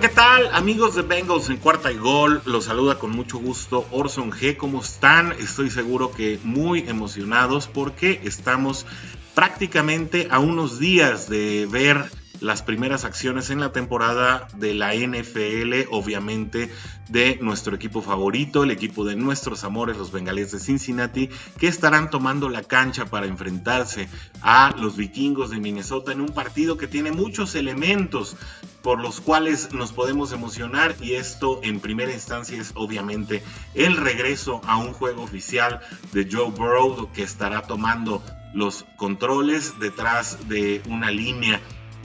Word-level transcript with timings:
¿qué 0.00 0.08
tal? 0.08 0.48
Amigos 0.54 0.94
de 0.94 1.02
Bengals 1.02 1.50
en 1.50 1.58
cuarta 1.58 1.92
y 1.92 1.98
gol, 1.98 2.40
los 2.46 2.64
saluda 2.64 2.98
con 2.98 3.10
mucho 3.10 3.38
gusto 3.38 3.86
Orson 3.90 4.30
G. 4.32 4.56
¿Cómo 4.56 4.80
están? 4.80 5.32
Estoy 5.32 5.68
seguro 5.68 6.10
que 6.10 6.38
muy 6.42 6.88
emocionados 6.88 7.66
porque 7.66 8.18
estamos 8.24 8.86
prácticamente 9.34 10.28
a 10.30 10.38
unos 10.38 10.78
días 10.78 11.28
de 11.28 11.68
ver 11.70 12.06
las 12.40 12.62
primeras 12.62 13.04
acciones 13.04 13.50
en 13.50 13.60
la 13.60 13.72
temporada 13.72 14.48
de 14.56 14.72
la 14.72 14.94
NFL, 14.94 15.88
obviamente 15.90 16.70
de 17.08 17.38
nuestro 17.42 17.76
equipo 17.76 18.00
favorito, 18.00 18.64
el 18.64 18.70
equipo 18.70 19.04
de 19.04 19.16
nuestros 19.16 19.64
amores, 19.64 19.98
los 19.98 20.12
bengalíes 20.12 20.52
de 20.52 20.60
Cincinnati, 20.60 21.28
que 21.58 21.68
estarán 21.68 22.08
tomando 22.08 22.48
la 22.48 22.62
cancha 22.62 23.04
para 23.04 23.26
enfrentarse 23.26 24.08
a 24.40 24.74
los 24.78 24.96
vikingos 24.96 25.50
de 25.50 25.60
Minnesota 25.60 26.12
en 26.12 26.22
un 26.22 26.30
partido 26.30 26.78
que 26.78 26.86
tiene 26.86 27.12
muchos 27.12 27.54
elementos 27.54 28.36
por 28.82 29.00
los 29.00 29.20
cuales 29.20 29.72
nos 29.72 29.92
podemos 29.92 30.32
emocionar 30.32 30.94
y 31.00 31.14
esto 31.14 31.60
en 31.62 31.80
primera 31.80 32.12
instancia 32.12 32.60
es 32.60 32.72
obviamente 32.74 33.42
el 33.74 33.96
regreso 33.96 34.60
a 34.64 34.76
un 34.78 34.92
juego 34.92 35.22
oficial 35.22 35.80
de 36.12 36.28
Joe 36.30 36.50
Burrow 36.50 37.10
que 37.12 37.22
estará 37.22 37.62
tomando 37.62 38.22
los 38.54 38.84
controles 38.96 39.78
detrás 39.78 40.48
de 40.48 40.82
una 40.88 41.10
línea 41.10 41.60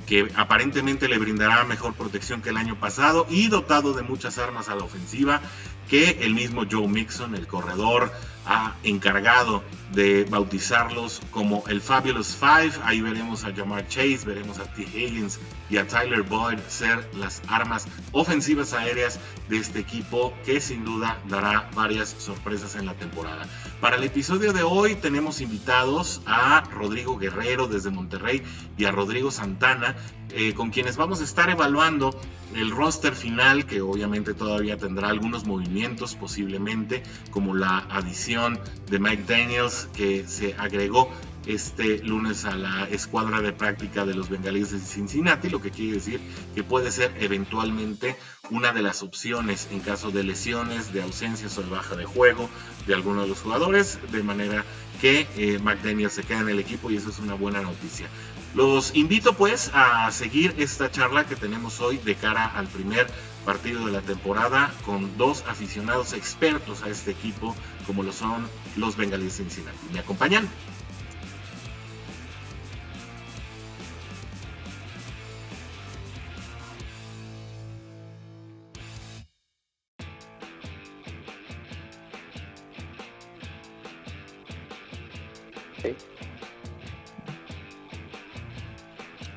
que 0.06 0.32
aparentemente 0.36 1.08
le 1.08 1.18
brindará 1.18 1.64
mejor 1.64 1.94
protección 1.94 2.42
que 2.42 2.50
el 2.50 2.58
año 2.58 2.80
pasado 2.80 3.26
y 3.30 3.48
dotado 3.48 3.94
de 3.94 4.04
muchas 4.04 4.38
armas 4.38 4.70
a 4.70 4.76
la 4.76 4.84
ofensiva 4.84 5.42
que 5.90 6.20
el 6.21 6.34
mismo 6.34 6.64
Joe 6.70 6.88
Mixon, 6.88 7.36
el 7.36 7.48
corredor, 7.48 8.12
ha 8.46 8.76
encargado 8.84 9.63
de 9.93 10.26
bautizarlos 10.26 11.21
como 11.32 11.63
el 11.68 11.82
Fabulous 11.82 12.35
Five. 12.35 12.74
Ahí 12.84 13.02
veremos 13.02 13.43
a 13.43 13.54
Jamar 13.54 13.87
Chase, 13.87 14.21
veremos 14.26 14.60
a 14.60 14.65
T. 14.65 14.84
Higgins 14.84 15.40
y 15.70 15.77
a 15.77 15.87
Tyler 15.87 16.24
Boyd 16.24 16.60
ser 16.68 17.10
las 17.15 17.41
armas 17.48 17.87
ofensivas 18.12 18.74
aéreas 18.74 19.20
de 19.49 19.57
este 19.57 19.79
equipo 19.79 20.34
que 20.46 20.60
sin 20.60 20.84
duda 20.84 21.20
dará 21.27 21.70
varias 21.76 22.15
sorpresas 22.18 22.76
en 22.76 22.85
la 22.85 22.93
temporada. 22.93 23.48
Para 23.79 23.98
el 23.98 24.04
episodio 24.04 24.54
de 24.54 24.63
hoy 24.63 24.96
tenemos 24.96 25.41
invitados 25.41 26.21
a 26.26 26.62
Rodrigo 26.71 27.18
Guerrero 27.18 27.68
desde 27.68 27.90
Monterrey 27.91 28.43
y 28.77 28.85
a 28.85 28.91
Rodrigo 28.91 29.32
Santana, 29.32 29.96
eh, 30.32 30.54
con 30.54 30.71
quienes 30.71 30.98
vamos 30.98 31.21
a 31.21 31.24
estar 31.24 31.49
evaluando 31.49 32.20
el 32.55 32.71
roster 32.71 33.15
final, 33.15 33.65
que 33.65 33.82
obviamente 33.82 34.34
todavía 34.34 34.77
tendrá 34.77 35.09
algunos 35.09 35.46
movimientos 35.46 36.15
posiblemente, 36.15 37.04
como 37.32 37.54
la 37.54 37.80
adición 37.90 38.35
de 38.90 39.00
Mike 39.00 39.24
Daniels 39.28 39.88
que 39.96 40.28
se 40.28 40.55
agregó 40.55 41.10
este 41.46 42.00
lunes 42.00 42.44
a 42.44 42.55
la 42.55 42.84
escuadra 42.90 43.40
de 43.40 43.54
práctica 43.54 44.05
de 44.05 44.14
los 44.14 44.27
bengalíes 44.27 44.72
de 44.72 44.80
Cincinnati, 44.80 45.50
lo 45.50 45.62
que 45.62 45.72
quiere 45.72 45.94
decir 45.94 46.20
que 46.54 46.64
puede 46.64 46.92
ser 46.92 47.16
eventualmente 47.20 48.18
una 48.50 48.74
de 48.74 48.82
las 48.82 49.04
opciones 49.04 49.70
en 49.72 49.80
caso 49.80 50.12
de 50.12 50.24
lesiones, 50.24 50.92
de 50.92 51.02
ausencias 51.02 51.58
o 51.58 51.64
de 51.64 51.70
baja 51.70 51.96
de 51.96 52.04
juego 52.04 52.50
de 52.88 52.94
alguno 52.94 53.22
de 53.22 53.30
los 53.30 53.40
jugadores, 53.40 54.00
de 54.12 54.22
manera 54.22 54.66
que 54.99 55.27
eh, 55.38 55.58
McDaniel 55.60 56.10
se 56.10 56.24
queda 56.24 56.40
en 56.40 56.49
el 56.49 56.60
equipo 56.60 56.92
y 56.92 56.98
eso 56.98 57.10
es 57.10 57.20
una 57.20 57.36
buena 57.36 57.62
noticia. 57.62 58.08
Los 58.54 58.96
invito 58.96 59.34
pues 59.34 59.72
a 59.74 60.12
seguir 60.12 60.55
esta 60.58 60.92
charla 60.92 61.26
que 61.26 61.38
tenemos 61.38 61.80
hoy 61.80 61.99
de 61.99 62.16
cara 62.16 62.46
al 62.46 62.68
primer 62.68 63.08
partido 63.46 63.85
de 63.85 63.91
la 63.91 64.01
temporada 64.01 64.74
con 64.85 65.18
dos 65.18 65.46
aficionados 65.47 66.13
expertos 66.13 66.84
a 66.84 66.90
este 66.90 67.12
equipo 67.12 67.56
como 67.86 68.03
lo 68.03 68.12
son 68.12 68.47
los 68.75 68.97
Bengalíes 68.97 69.38
de 69.38 69.44
Cincinnati. 69.44 69.88
¿Me 69.94 70.00
acompañan? 70.00 70.50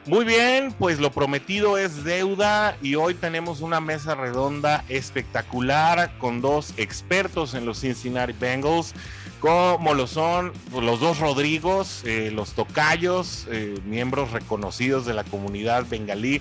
Muy 0.08 0.24
bien, 0.24 0.72
pues 0.78 1.00
lo 1.00 1.12
prometido 1.12 1.76
es 1.76 2.02
deuda 2.02 2.78
y 2.80 2.94
hoy 2.94 3.12
tenemos 3.12 3.60
una 3.60 3.78
mesa 3.78 4.14
redonda 4.14 4.82
espectacular 4.88 6.16
con 6.16 6.40
dos 6.40 6.72
expertos 6.78 7.52
en 7.52 7.66
los 7.66 7.80
Cincinnati 7.80 8.32
Bengals, 8.32 8.94
como 9.38 9.92
lo 9.92 10.06
son 10.06 10.54
los 10.72 11.00
dos 11.00 11.18
Rodrigos, 11.18 12.04
eh, 12.06 12.30
los 12.32 12.54
tocayos, 12.54 13.46
eh, 13.50 13.74
miembros 13.84 14.32
reconocidos 14.32 15.04
de 15.04 15.12
la 15.12 15.24
comunidad 15.24 15.84
bengalí. 15.86 16.40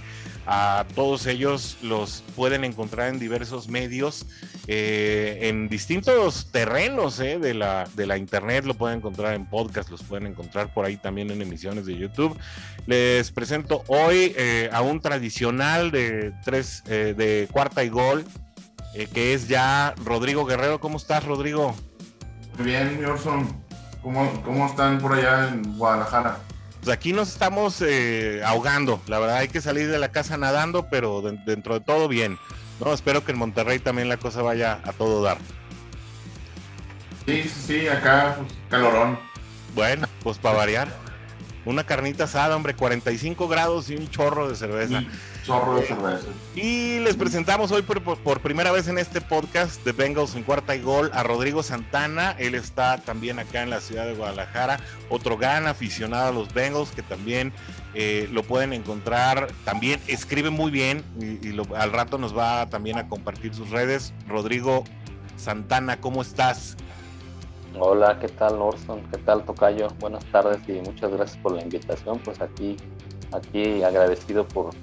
A 0.50 0.85
todos 0.96 1.28
ellos 1.28 1.78
los 1.81 2.24
pueden 2.35 2.63
encontrar 2.63 3.09
en 3.09 3.19
diversos 3.19 3.68
medios, 3.68 4.25
eh, 4.68 5.40
en 5.41 5.68
distintos 5.68 6.50
terrenos 6.53 7.18
de, 7.18 7.53
la, 7.53 7.85
de 7.96 8.06
la 8.06 8.18
internet. 8.18 8.63
Lo 8.63 8.74
pueden 8.74 9.00
encontrar 9.00 9.34
en 9.34 9.46
podcast, 9.46 9.90
los 9.90 10.03
pueden 10.03 10.25
encontrar 10.25 10.74
por 10.74 10.86
ahí 10.86 10.96
también 10.96 11.31
en 11.31 11.41
emisiones 11.41 11.86
de 11.86 11.97
YouTube. 11.97 12.38
Les 12.86 13.30
presento 13.31 13.84
hoy 13.88 14.34
a 14.72 14.81
un 14.81 15.02
tradicional 15.02 15.91
de 15.91 16.34
tres, 16.46 16.81
de 16.86 17.50
cuarta 17.52 17.84
y 17.84 17.90
gol, 17.90 18.24
que 19.13 19.34
es 19.34 19.50
ya 19.50 19.94
Rodrigo 20.06 20.46
Guerrero. 20.46 20.80
¿Cómo 20.80 20.96
estás, 20.96 21.25
Rodrigo? 21.25 21.75
Muy 22.57 22.68
bien, 22.68 23.06
Orson. 23.06 23.68
¿Cómo, 24.02 24.41
¿Cómo 24.44 24.66
están 24.68 25.00
por 25.00 25.12
allá 25.12 25.50
en 25.50 25.78
Guadalajara? 25.78 26.38
Pues 26.88 26.96
aquí 26.96 27.12
nos 27.12 27.28
estamos 27.28 27.84
eh, 27.86 28.42
ahogando. 28.46 29.02
La 29.08 29.20
verdad 29.20 29.40
hay 29.40 29.50
que 29.50 29.59
salir 29.59 29.92
de 29.92 30.00
la 30.00 30.08
casa 30.08 30.38
nadando, 30.38 30.88
pero 30.90 31.22
dentro 31.22 31.74
de 31.74 31.81
todo 31.81 32.08
bien. 32.08 32.40
No, 32.80 32.94
espero 32.94 33.25
que 33.25 33.34
en 33.34 33.38
Monterrey 33.38 33.80
también 33.80 34.08
la 34.08 34.16
cosa 34.16 34.42
vaya 34.42 34.80
a 34.86 34.94
todo 34.94 35.22
dar. 35.22 35.38
Sí, 37.25 37.44
sí, 37.44 37.50
sí, 37.68 37.88
acá 37.90 38.38
pues, 38.38 38.53
calorón. 38.70 39.20
Bueno, 39.75 40.08
pues 40.24 40.38
para 40.38 40.56
variar. 40.56 40.88
Una 41.68 41.84
carnita 41.84 42.24
asada, 42.24 42.56
hombre, 42.56 42.76
45 42.76 43.46
grados 43.50 43.90
y 43.90 43.98
un 43.98 44.10
chorro 44.10 44.48
de 44.48 44.56
cerveza. 44.56 45.04
chorro 45.46 45.76
de 45.76 45.86
cerveza. 45.86 46.28
Y 46.56 47.00
les 47.00 47.18
presentamos 47.18 47.72
hoy 47.74 47.82
por, 47.82 48.02
por, 48.02 48.40
primera 48.40 48.72
vez 48.72 48.88
en 48.88 48.98
este 48.98 49.20
podcast 49.20 49.84
de 49.84 49.92
Bengals 49.92 50.34
en 50.36 50.44
cuarta 50.44 50.78
y 50.78 50.82
gol 50.82 51.12
a 51.14 51.24
Rodrigo 51.24 51.64
Santana. 51.64 52.38
Él 52.40 52.56
está 52.56 53.00
también 53.00 53.38
acá 53.38 53.64
en 53.64 53.70
la 53.70 53.82
ciudad 53.82 54.06
de 54.06 54.14
Guadalajara. 54.14 54.80
Otro 55.10 55.36
gran 55.36 55.68
aficionado 55.68 56.30
a 56.30 56.32
los 56.32 56.54
Bengals 56.54 56.92
que 56.92 57.02
también 57.02 57.52
eh, 57.94 58.30
lo 58.32 58.44
pueden 58.44 58.72
encontrar. 58.72 59.50
También 59.66 60.00
escribe 60.08 60.50
muy 60.50 60.72
bien 60.72 61.04
y, 61.20 61.60
al 61.76 61.92
rato 61.92 62.18
nos 62.18 62.36
va 62.36 62.70
también 62.70 62.98
a 62.98 63.10
compartir 63.10 63.54
sus 63.54 63.72
redes. 63.72 64.14
Rodrigo 64.26 64.86
Santana, 65.36 66.00
¿cómo 66.00 66.22
estás? 66.22 66.78
Hola, 67.80 68.18
¿qué 68.20 68.28
tal 68.28 68.60
Orson? 68.60 69.04
¿Qué 69.12 69.20
tal 69.20 69.46
Tocayo? 69.46 69.90
Buenas 70.00 70.26
tardes 70.32 70.58
y 70.68 70.74
muchas 70.74 71.12
gracias 71.12 71.38
por 71.38 71.52
la 71.52 71.62
invitación. 71.62 72.20
Pues 72.20 72.42
aquí, 72.42 72.76
aquí 73.32 73.84
agradecido 73.84 74.48
por, 74.48 74.74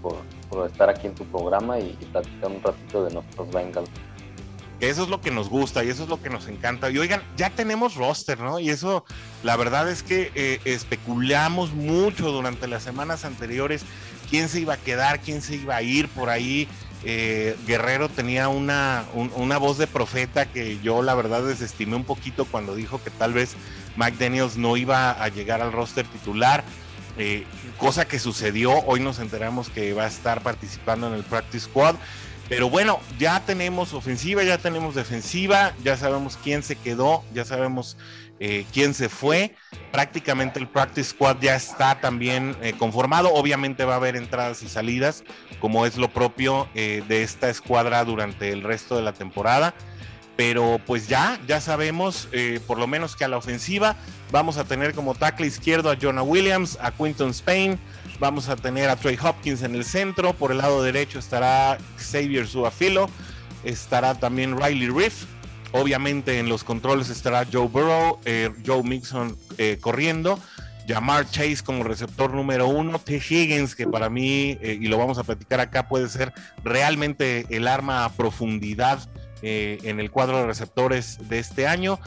estar 0.66 0.88
aquí 0.88 1.08
en 1.08 1.14
tu 1.14 1.24
programa 1.24 1.80
y, 1.80 1.92
platicar 2.12 2.52
un 2.52 2.62
ratito 2.62 3.04
de 3.04 3.14
nuestros 3.14 3.50
Bengals. 3.50 3.90
Eso 4.78 5.02
es 5.02 5.08
lo 5.08 5.20
que 5.20 5.32
nos 5.32 5.48
gusta 5.48 5.82
y 5.82 5.88
eso 5.88 6.04
es 6.04 6.08
lo 6.08 6.22
que 6.22 6.30
nos 6.30 6.46
encanta. 6.46 6.88
Y 6.90 6.98
oigan, 6.98 7.22
ya 7.36 7.50
tenemos 7.50 7.96
roster, 7.96 8.38
¿no? 8.38 8.60
Y 8.60 8.70
eso, 8.70 9.04
la 9.42 9.56
verdad 9.56 9.90
es 9.90 10.04
que 10.04 10.30
eh, 10.36 10.60
especulamos 10.64 11.72
mucho 11.72 12.30
durante 12.30 12.68
las 12.68 12.84
semanas 12.84 13.24
anteriores 13.24 13.84
quién 14.30 14.48
se 14.48 14.60
iba 14.60 14.74
a 14.74 14.76
quedar, 14.78 15.20
quién 15.20 15.42
se 15.42 15.56
iba 15.56 15.74
a 15.74 15.82
ir 15.82 16.08
por 16.08 16.28
ahí. 16.28 16.68
Eh, 17.06 17.56
Guerrero 17.66 18.08
tenía 18.08 18.48
una, 18.48 19.04
una 19.14 19.58
voz 19.58 19.76
de 19.76 19.86
profeta 19.86 20.46
que 20.46 20.78
yo 20.80 21.02
la 21.02 21.14
verdad 21.14 21.42
desestimé 21.42 21.96
un 21.96 22.04
poquito 22.04 22.46
cuando 22.46 22.74
dijo 22.74 23.02
que 23.02 23.10
tal 23.10 23.34
vez 23.34 23.56
Mike 23.96 24.16
Daniels 24.18 24.56
no 24.56 24.76
iba 24.76 25.10
a 25.10 25.28
llegar 25.28 25.60
al 25.60 25.72
roster 25.72 26.06
titular, 26.06 26.64
eh, 27.18 27.44
cosa 27.78 28.08
que 28.08 28.18
sucedió, 28.18 28.72
hoy 28.86 29.00
nos 29.00 29.18
enteramos 29.18 29.68
que 29.68 29.92
va 29.92 30.04
a 30.04 30.08
estar 30.08 30.42
participando 30.42 31.06
en 31.06 31.14
el 31.14 31.24
Practice 31.24 31.66
Squad, 31.66 31.96
pero 32.48 32.68
bueno, 32.68 33.00
ya 33.18 33.40
tenemos 33.40 33.94
ofensiva, 33.94 34.42
ya 34.42 34.58
tenemos 34.58 34.94
defensiva, 34.94 35.74
ya 35.82 35.96
sabemos 35.96 36.38
quién 36.42 36.62
se 36.62 36.76
quedó, 36.76 37.24
ya 37.32 37.44
sabemos 37.44 37.96
eh, 38.40 38.66
quién 38.72 38.94
se 38.94 39.08
fue. 39.08 39.54
Prácticamente 39.92 40.58
el 40.58 40.68
practice 40.68 41.10
squad 41.10 41.38
ya 41.40 41.54
está 41.54 42.00
también 42.00 42.56
eh, 42.60 42.74
conformado. 42.76 43.32
Obviamente 43.32 43.84
va 43.84 43.94
a 43.94 43.96
haber 43.96 44.16
entradas 44.16 44.62
y 44.62 44.68
salidas, 44.68 45.24
como 45.60 45.86
es 45.86 45.96
lo 45.96 46.12
propio 46.12 46.68
eh, 46.74 47.02
de 47.08 47.22
esta 47.22 47.48
escuadra 47.48 48.04
durante 48.04 48.50
el 48.50 48.62
resto 48.62 48.96
de 48.96 49.02
la 49.02 49.12
temporada. 49.12 49.74
Pero 50.36 50.80
pues 50.84 51.06
ya, 51.06 51.40
ya 51.46 51.60
sabemos, 51.60 52.28
por 52.66 52.80
lo 52.80 52.88
menos 52.88 53.14
que 53.14 53.24
a 53.24 53.28
la 53.28 53.36
ofensiva 53.36 53.94
vamos 54.32 54.56
a 54.56 54.64
tener 54.64 54.92
como 54.92 55.14
tackle 55.14 55.46
izquierdo 55.46 55.92
a 55.92 55.96
Jonah 55.96 56.24
Williams, 56.24 56.76
a 56.82 56.90
Quinton 56.90 57.30
Spain, 57.30 57.78
vamos 58.18 58.48
a 58.48 58.56
tener 58.56 58.88
a 58.90 58.96
Trey 58.96 59.18
Hopkins 59.22 59.62
en 59.62 59.74
el 59.74 59.84
centro, 59.84 60.32
por 60.32 60.52
el 60.52 60.58
lado 60.58 60.82
derecho 60.82 61.18
estará 61.18 61.78
Xavier 61.98 62.46
Suafilo, 62.46 63.08
estará 63.64 64.14
también 64.14 64.56
Riley 64.56 64.88
Riff, 64.88 65.24
Obviamente 65.76 66.38
en 66.38 66.48
los 66.48 66.62
controles 66.62 67.10
estará 67.10 67.44
Joe 67.52 67.66
Burrow, 67.66 68.20
eh, 68.24 68.48
Joe 68.64 68.84
Mixon 68.84 69.36
eh, 69.58 69.78
corriendo. 69.80 70.38
Jamar 70.86 71.28
Chase 71.28 71.64
como 71.64 71.82
receptor 71.82 72.32
número 72.32 72.68
uno, 72.68 73.00
T. 73.00 73.16
Higgins, 73.16 73.74
que 73.74 73.88
para 73.88 74.08
mí, 74.08 74.56
eh, 74.60 74.78
y 74.80 74.86
lo 74.86 74.98
vamos 74.98 75.18
a 75.18 75.24
platicar 75.24 75.58
acá, 75.58 75.88
puede 75.88 76.08
ser 76.08 76.32
realmente 76.62 77.46
el 77.50 77.66
arma 77.66 78.04
a 78.04 78.12
profundidad 78.12 79.00
eh, 79.42 79.78
en 79.82 79.98
el 79.98 80.10
cuadro 80.10 80.38
de 80.38 80.46
receptores 80.46 81.28
de 81.28 81.38
este 81.38 81.66
año. 81.66 81.98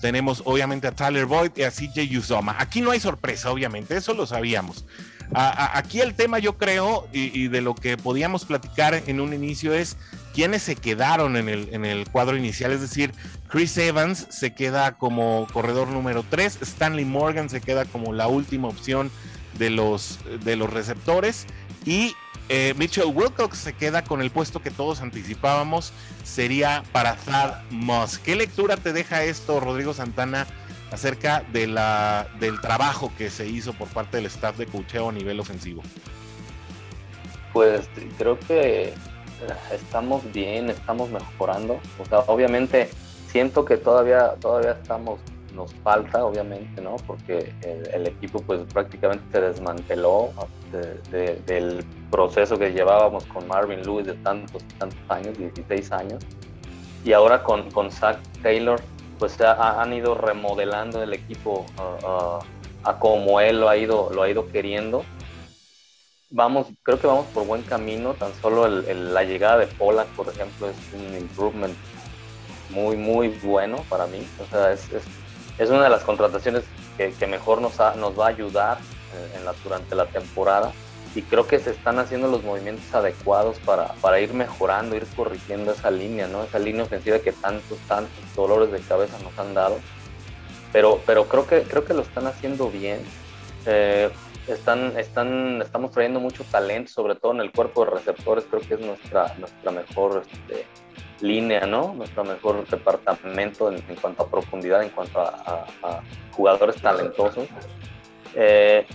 Tenemos 0.00 0.42
obviamente 0.44 0.88
a 0.88 0.92
Tyler 0.92 1.26
Boyd 1.26 1.52
y 1.56 1.62
a 1.62 1.70
CJ 1.70 2.18
Uzoma. 2.18 2.56
Aquí 2.58 2.80
no 2.80 2.90
hay 2.90 3.00
sorpresa, 3.00 3.52
obviamente, 3.52 3.96
eso 3.96 4.14
lo 4.14 4.26
sabíamos. 4.26 4.84
Aquí 5.34 6.00
el 6.00 6.14
tema 6.14 6.38
yo 6.38 6.58
creo, 6.58 7.08
y, 7.12 7.48
de 7.48 7.60
lo 7.60 7.74
que 7.74 7.96
podíamos 7.96 8.44
platicar 8.44 9.02
en 9.06 9.20
un 9.20 9.32
inicio 9.32 9.72
es 9.72 9.96
quiénes 10.34 10.62
se 10.62 10.76
quedaron 10.76 11.36
en 11.36 11.48
el, 11.48 11.68
en 11.72 11.84
el 11.84 12.08
cuadro 12.08 12.36
inicial, 12.36 12.72
es 12.72 12.80
decir, 12.80 13.12
Chris 13.48 13.76
Evans 13.76 14.26
se 14.30 14.54
queda 14.54 14.92
como 14.92 15.46
corredor 15.52 15.88
número 15.88 16.24
3, 16.28 16.58
Stanley 16.62 17.04
Morgan 17.04 17.48
se 17.50 17.60
queda 17.60 17.84
como 17.84 18.12
la 18.12 18.28
última 18.28 18.68
opción 18.68 19.10
de 19.58 19.70
los, 19.70 20.18
de 20.44 20.56
los 20.56 20.72
receptores 20.72 21.46
y 21.84 22.14
eh, 22.48 22.74
Mitchell 22.76 23.06
Wilcox 23.06 23.56
se 23.56 23.72
queda 23.72 24.04
con 24.04 24.20
el 24.20 24.30
puesto 24.30 24.60
que 24.60 24.70
todos 24.70 25.00
anticipábamos, 25.00 25.92
sería 26.24 26.82
para 26.92 27.16
Thad 27.16 27.62
Moss. 27.70 28.18
¿Qué 28.18 28.36
lectura 28.36 28.76
te 28.76 28.92
deja 28.92 29.24
esto, 29.24 29.60
Rodrigo 29.60 29.94
Santana, 29.94 30.46
acerca 30.92 31.42
de 31.52 31.66
la, 31.66 32.28
del 32.38 32.60
trabajo 32.60 33.10
que 33.16 33.30
se 33.30 33.46
hizo 33.46 33.72
por 33.72 33.88
parte 33.88 34.18
del 34.18 34.26
staff 34.26 34.58
de 34.58 34.66
cocheo 34.66 35.08
a 35.08 35.12
nivel 35.12 35.40
ofensivo? 35.40 35.82
Pues 37.52 37.88
creo 38.18 38.38
que 38.38 38.94
estamos 39.72 40.22
bien, 40.32 40.70
estamos 40.70 41.10
mejorando. 41.10 41.80
O 41.98 42.04
sea, 42.04 42.20
obviamente 42.20 42.90
siento 43.26 43.64
que 43.64 43.76
todavía, 43.76 44.34
todavía 44.40 44.72
estamos, 44.72 45.20
nos 45.54 45.72
falta, 45.76 46.24
obviamente, 46.24 46.80
¿no? 46.80 46.96
Porque 47.06 47.52
el, 47.62 48.06
equipo 48.06 48.40
pues 48.42 48.60
prácticamente 48.72 49.24
se 49.32 49.40
desmanteló 49.40 50.30
del 51.46 51.84
proceso 52.10 52.58
que 52.58 52.72
llevábamos 52.72 53.24
con 53.26 53.46
Marvin 53.48 53.82
Lewis 53.82 54.06
de 54.06 54.14
tantos, 54.14 54.62
tantos 54.78 54.98
años, 55.08 55.36
16 55.38 55.92
años. 55.92 56.24
Y 57.04 57.12
ahora 57.12 57.42
con, 57.42 57.70
con 57.70 57.90
Zach 57.90 58.18
Taylor, 58.42 58.80
pues 59.22 59.40
han 59.40 59.92
ido 59.92 60.14
remodelando 60.14 61.02
el 61.02 61.12
equipo 61.12 61.64
a 62.84 62.98
como 62.98 63.38
él 63.40 63.60
lo 63.60 63.68
ha 63.68 63.76
ido, 63.76 64.10
lo 64.12 64.22
ha 64.22 64.28
ido 64.28 64.48
queriendo 64.48 65.04
vamos, 66.32 66.66
creo 66.82 66.98
que 66.98 67.06
vamos 67.06 67.26
por 67.26 67.46
buen 67.46 67.62
camino. 67.62 68.14
Tan 68.14 68.34
solo 68.40 68.66
la 68.66 69.22
llegada 69.22 69.58
de 69.58 69.66
Pollack, 69.66 70.08
por 70.08 70.28
ejemplo, 70.28 70.68
es 70.68 70.76
un 70.92 71.16
improvement 71.16 71.76
muy, 72.70 72.96
muy 72.96 73.28
bueno 73.28 73.84
para 73.88 74.06
mí. 74.06 74.26
O 74.40 74.50
sea, 74.50 74.72
es, 74.72 74.88
es, 75.58 75.70
una 75.70 75.84
de 75.84 75.90
las 75.90 76.02
contrataciones 76.02 76.64
que, 76.96 77.12
que 77.12 77.26
mejor 77.26 77.60
nos, 77.60 77.78
nos 77.96 78.18
va 78.18 78.26
a 78.26 78.28
ayudar 78.30 78.78
eh, 78.78 79.36
en 79.36 79.44
la, 79.44 79.54
durante 79.62 79.94
la 79.94 80.06
temporada. 80.06 80.72
Y 81.14 81.22
creo 81.22 81.46
que 81.46 81.58
se 81.58 81.70
están 81.70 81.98
haciendo 81.98 82.28
los 82.28 82.42
movimientos 82.42 82.94
adecuados 82.94 83.58
para, 83.60 83.88
para 83.94 84.20
ir 84.20 84.32
mejorando, 84.32 84.96
ir 84.96 85.06
corrigiendo 85.14 85.72
esa 85.72 85.90
línea, 85.90 86.26
¿no? 86.26 86.42
Esa 86.42 86.58
línea 86.58 86.84
ofensiva 86.84 87.18
que 87.18 87.32
tantos, 87.32 87.78
tantos 87.86 88.34
dolores 88.34 88.72
de 88.72 88.80
cabeza 88.80 89.18
nos 89.22 89.38
han 89.38 89.52
dado. 89.52 89.78
Pero, 90.72 91.00
pero 91.04 91.28
creo, 91.28 91.46
que, 91.46 91.62
creo 91.62 91.84
que 91.84 91.92
lo 91.92 92.02
están 92.02 92.26
haciendo 92.26 92.70
bien. 92.70 93.00
Eh, 93.66 94.10
están, 94.48 94.98
están, 94.98 95.60
estamos 95.62 95.92
trayendo 95.92 96.18
mucho 96.18 96.44
talento, 96.44 96.90
sobre 96.90 97.14
todo 97.14 97.32
en 97.32 97.40
el 97.40 97.52
cuerpo 97.52 97.84
de 97.84 97.92
receptores, 97.92 98.44
creo 98.50 98.62
que 98.62 98.74
es 98.74 98.80
nuestra, 98.80 99.34
nuestra 99.38 99.70
mejor 99.70 100.22
este, 100.32 100.66
línea, 101.20 101.66
¿no? 101.66 101.94
Nuestro 101.94 102.24
mejor 102.24 102.66
departamento 102.66 103.70
en, 103.70 103.80
cuanto 104.00 104.24
a 104.24 104.28
profundidad, 104.28 104.82
en 104.82 104.90
cuanto 104.90 105.20
a, 105.20 105.66
jugadores 106.32 106.80
talentosos. 106.80 107.46
Eh, 108.34 108.86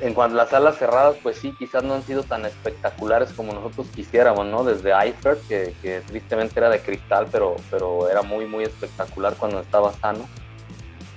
en 0.00 0.14
cuanto 0.14 0.34
a 0.34 0.44
las 0.44 0.52
alas 0.52 0.76
cerradas, 0.76 1.16
pues 1.22 1.38
sí, 1.38 1.54
quizás 1.58 1.82
no 1.82 1.94
han 1.94 2.02
sido 2.02 2.22
tan 2.22 2.44
espectaculares 2.44 3.32
como 3.32 3.52
nosotros 3.52 3.86
quisiéramos, 3.94 4.46
¿no? 4.46 4.64
Desde 4.64 4.92
Eifert, 4.92 5.40
que, 5.48 5.74
que 5.82 6.00
tristemente 6.00 6.58
era 6.58 6.68
de 6.68 6.80
cristal, 6.80 7.28
pero, 7.32 7.56
pero 7.70 8.08
era 8.08 8.22
muy, 8.22 8.46
muy 8.46 8.64
espectacular 8.64 9.34
cuando 9.36 9.60
estaba 9.60 9.92
sano 9.94 10.26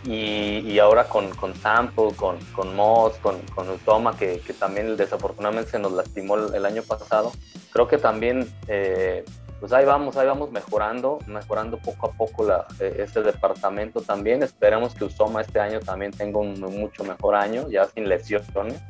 y, 0.05 0.79
ahora 0.79 1.05
con, 1.05 1.29
con 1.35 1.55
Sample, 1.55 2.15
con, 2.15 2.37
con 2.53 2.75
Moss, 2.75 3.17
con, 3.21 3.39
con 3.53 3.69
Utoma, 3.69 4.15
que, 4.15 4.39
que, 4.39 4.53
también 4.53 4.95
desafortunadamente 4.95 5.71
se 5.71 5.79
nos 5.79 5.91
lastimó 5.91 6.35
el, 6.35 6.65
año 6.65 6.83
pasado, 6.83 7.31
creo 7.71 7.87
que 7.87 7.97
también, 7.97 8.49
eh, 8.67 9.25
pues 9.59 9.73
ahí 9.73 9.85
vamos, 9.85 10.15
ahí 10.17 10.27
vamos 10.27 10.51
mejorando, 10.51 11.19
mejorando 11.27 11.77
poco 11.77 12.07
a 12.07 12.11
poco 12.11 12.43
la, 12.43 12.65
e, 12.79 12.95
este 12.99 13.21
departamento 13.21 14.01
también. 14.01 14.43
Esperemos 14.43 14.95
que 14.95 15.05
Usoma 15.05 15.41
este 15.41 15.59
año 15.59 15.79
también 15.79 16.11
tenga 16.11 16.39
un 16.39 16.59
mucho 16.59 17.03
mejor 17.03 17.35
año, 17.35 17.69
ya 17.69 17.85
sin 17.85 18.07
lesiones. 18.07 18.81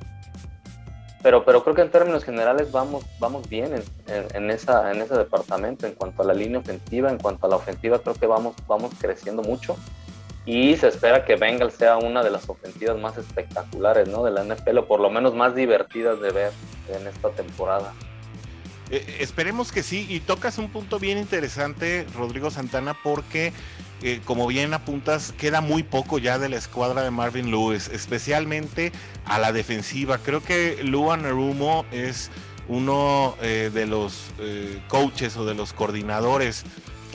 Pero, 1.22 1.44
pero 1.44 1.64
creo 1.64 1.76
que 1.76 1.82
en 1.82 1.92
términos 1.92 2.24
generales 2.24 2.72
vamos, 2.72 3.06
vamos 3.20 3.50
bien 3.50 3.74
en, 3.74 4.28
en, 4.34 4.52
esa, 4.52 4.92
en 4.92 5.02
ese 5.02 5.16
departamento. 5.16 5.86
En 5.86 5.94
cuanto 5.94 6.22
a 6.22 6.26
la 6.26 6.34
línea 6.34 6.60
ofensiva, 6.60 7.10
en 7.10 7.18
cuanto 7.18 7.46
a 7.46 7.50
la 7.50 7.56
ofensiva, 7.58 8.00
creo 8.00 8.16
que 8.16 8.28
vamos, 8.28 8.56
vamos 8.68 8.92
creciendo 9.00 9.42
mucho 9.42 9.76
y 10.46 10.76
se 10.78 10.88
espera 10.88 11.26
que 11.26 11.36
Bengals 11.36 11.76
sea 11.76 11.98
una 11.98 12.24
de 12.24 12.32
las 12.32 12.50
ofensivas 12.50 12.98
más 12.98 13.16
espectaculares 13.18 14.08
¿no? 14.08 14.24
de 14.24 14.32
la 14.32 14.44
NFL, 14.44 14.80
o 14.80 14.88
por 14.88 15.00
lo 15.00 15.12
menos 15.12 15.36
más 15.36 15.54
divertidas 15.54 16.20
de 16.22 16.32
ver 16.32 16.52
en 16.88 17.06
esta 17.08 17.30
temporada. 17.30 17.94
Eh, 18.92 19.18
esperemos 19.20 19.72
que 19.72 19.84
sí, 19.84 20.06
y 20.10 20.20
tocas 20.20 20.58
un 20.58 20.70
punto 20.70 21.00
bien 21.00 21.18
interesante, 21.18 22.06
Rodrigo 22.16 22.50
Santana, 22.52 22.96
porque 23.04 23.54
eh, 24.02 24.22
como 24.26 24.48
bien 24.48 24.74
apuntas, 24.74 25.34
queda 25.38 25.62
muy 25.62 25.84
poco 25.84 26.18
ya 26.18 26.40
de 26.40 26.50
la 26.50 26.58
escuadra 26.58 27.02
de 27.04 27.12
Marvin 27.12 27.52
Lewis, 27.52 27.90
especialmente 27.90 28.92
a 29.26 29.40
la 29.40 29.52
defensiva. 29.52 30.18
Creo 30.18 30.42
que 30.42 30.80
Luan 30.84 31.26
Arumo 31.26 31.86
es 31.92 32.32
uno 32.68 33.36
eh, 33.42 33.72
de 33.74 33.88
los 33.88 34.32
coaches 34.88 35.36
o 35.38 35.46
de 35.46 35.56
los 35.56 35.74
coordinadores 35.74 36.64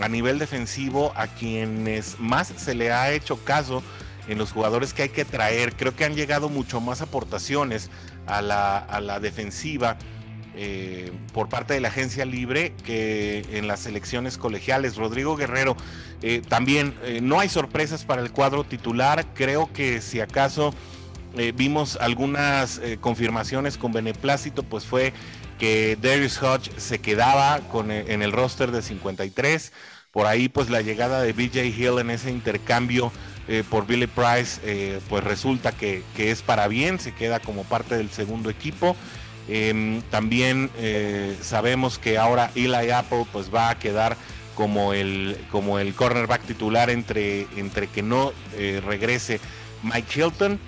a 0.00 0.08
nivel 0.08 0.38
defensivo 0.38 1.12
a 1.16 1.28
quienes 1.28 2.18
más 2.18 2.52
se 2.56 2.74
le 2.74 2.92
ha 2.92 3.12
hecho 3.12 3.36
caso 3.44 3.82
en 4.28 4.38
los 4.38 4.52
jugadores 4.52 4.94
que 4.94 5.02
hay 5.02 5.08
que 5.10 5.24
traer. 5.24 5.76
Creo 5.76 5.94
que 5.94 6.04
han 6.04 6.14
llegado 6.14 6.48
mucho 6.48 6.80
más 6.80 7.00
aportaciones 7.00 7.90
a 8.26 8.42
la, 8.42 9.20
defensiva 9.20 9.96
eh, 10.56 11.10
por 11.32 11.48
parte 11.48 11.74
de 11.74 11.80
la 11.80 11.88
agencia 11.88 12.24
libre 12.24 12.72
que 12.86 13.44
en 13.54 13.66
las 13.66 13.86
elecciones 13.86 14.38
colegiales. 14.38 14.94
Rodrigo 14.94 15.34
Guerrero, 15.34 15.76
eh, 16.22 16.42
también 16.48 16.94
eh, 17.02 17.18
no 17.20 17.40
hay 17.40 17.48
sorpresas 17.48 18.04
para 18.04 18.22
el 18.22 18.30
cuadro 18.30 18.62
titular. 18.62 19.26
Creo 19.34 19.72
que 19.72 20.00
si 20.00 20.20
acaso 20.20 20.72
vimos 21.56 21.98
algunas 22.00 22.80
confirmaciones 23.00 23.76
con 23.76 23.92
beneplácito, 23.92 24.62
pues 24.62 24.84
fue 24.84 25.12
que 25.58 25.98
Darius 26.00 26.40
Hodge 26.40 26.70
se 26.76 27.00
quedaba 27.00 27.58
con, 27.72 27.90
en 27.90 28.22
el 28.22 28.30
roster 28.30 28.70
de 28.70 28.82
53. 28.82 29.72
Por 30.12 30.28
ahí, 30.28 30.48
pues 30.48 30.70
la 30.70 30.80
llegada 30.80 31.20
de 31.22 31.32
BJ 31.32 31.64
Hill 31.64 31.98
en 31.98 32.10
ese 32.10 32.30
intercambio 32.30 33.10
por 33.68 33.84
Billy 33.84 34.06
Price, 34.06 35.00
pues 35.08 35.24
resulta 35.24 35.72
que, 35.72 36.04
es 36.16 36.42
para 36.42 36.68
bien, 36.68 37.00
se 37.00 37.12
queda 37.12 37.40
como 37.40 37.64
parte 37.64 37.96
del 37.96 38.10
segundo 38.10 38.48
equipo. 38.48 38.94
Em, 39.48 40.02
también 40.10 40.70
eh, 40.78 41.36
sabemos 41.40 41.98
que 41.98 42.18
ahora 42.18 42.50
Eli 42.54 42.90
Apple 42.90 43.26
pues 43.32 43.54
va 43.54 43.70
a 43.70 43.78
quedar 43.78 44.16
como 44.54 44.92
el, 44.92 45.36
como 45.50 45.78
el 45.78 45.94
cornerback 45.94 46.42
titular 46.42 46.88
entre, 46.88 47.46
entre 47.56 47.88
que 47.88 48.02
no 48.02 48.32
regrese 48.56 49.40
Mike 49.82 50.20
Hilton. 50.20 50.60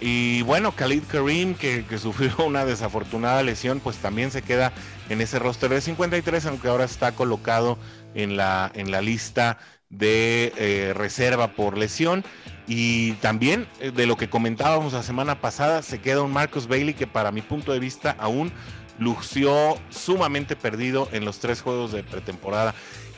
Y 0.00 0.42
bueno, 0.42 0.72
Khalid 0.72 1.04
Kareem, 1.04 1.54
que, 1.54 1.84
sufrió 1.98 2.36
una 2.44 2.64
desafortunada 2.64 3.42
lesión, 3.42 3.80
pues 3.80 3.96
también 3.96 4.30
se 4.30 4.42
queda 4.42 4.72
en 5.08 5.20
ese 5.20 5.38
roster 5.38 5.70
de 5.70 5.80
53, 5.80 6.46
aunque 6.46 6.68
ahora 6.68 6.84
está 6.84 7.12
colocado 7.12 7.78
en 8.14 8.36
la, 8.36 8.70
en 8.74 8.90
la 8.90 9.00
lista 9.00 9.58
de 9.98 10.52
eh, 10.56 10.92
reserva 10.94 11.48
por 11.48 11.78
lesión. 11.78 12.24
Y 12.66 13.12
también 13.14 13.66
eh, 13.80 13.90
de 13.90 14.06
lo 14.06 14.16
que 14.16 14.30
comentábamos 14.30 14.92
la 14.92 15.02
semana 15.02 15.40
pasada, 15.40 15.82
se 15.82 16.00
queda 16.00 16.22
un 16.22 16.32
Marcus 16.32 16.66
Bailey 16.66 16.94
que 16.94 17.06
para 17.06 17.30
mi 17.30 17.42
punto 17.42 17.72
de 17.72 17.78
vista 17.78 18.16
aún 18.18 18.52
lució 18.98 19.76
sumamente 19.90 20.56
perdido 20.56 21.08
en 21.12 21.24
los 21.24 21.40
tres 21.40 21.60
juegos 21.60 21.92
de 21.92 22.02
pretemporada. 22.04 22.74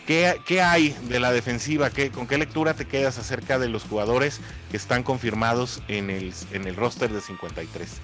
¿Qué, 0.06 0.62
hay 0.62 0.96
de 1.08 1.18
la 1.18 1.32
defensiva? 1.32 1.90
¿Qué, 1.90 2.12
¿Con 2.12 2.28
qué 2.28 2.38
lectura 2.38 2.74
te 2.74 2.86
quedas 2.86 3.18
acerca 3.18 3.58
de 3.58 3.68
los 3.68 3.82
jugadores 3.82 4.40
que 4.70 4.76
están 4.76 5.02
confirmados 5.02 5.82
en 5.88 6.10
el, 6.10 6.32
en 6.52 6.68
el 6.68 6.76
roster 6.76 7.12
de 7.12 7.20
53? 7.20 8.00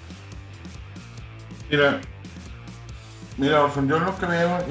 Mira, 1.69 2.01
mira, 3.37 3.73
yo 3.73 3.99
lo 3.99 4.17
que 4.17 4.25
veo, 4.25 4.65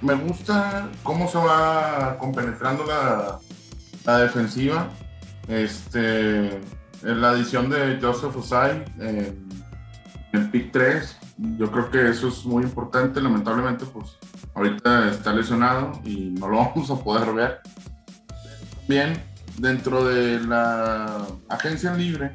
me 0.00 0.14
gusta 0.14 0.88
cómo 1.02 1.28
se 1.28 1.38
va 1.38 2.16
compenetrando 2.18 2.84
la, 2.84 3.40
la 4.06 4.18
defensiva. 4.18 4.88
Este, 5.48 6.48
en 7.02 7.20
la 7.20 7.30
adición 7.30 7.68
de 7.68 7.98
Joseph 8.00 8.36
Osai 8.36 8.84
en 8.98 9.48
el 10.32 10.50
pick 10.50 10.72
3, 10.72 11.16
yo 11.58 11.70
creo 11.70 11.90
que 11.90 12.08
eso 12.08 12.28
es 12.28 12.44
muy 12.44 12.64
importante. 12.64 13.20
Lamentablemente, 13.20 13.84
pues 13.86 14.16
ahorita 14.54 15.10
está 15.10 15.32
lesionado 15.32 16.00
y 16.04 16.30
no 16.30 16.48
lo 16.48 16.56
vamos 16.74 16.90
a 16.90 16.96
poder 16.96 17.32
ver. 17.34 17.60
Bien, 18.88 19.20
dentro 19.58 20.04
de 20.04 20.40
la 20.40 21.26
agencia 21.48 21.92
libre, 21.94 22.32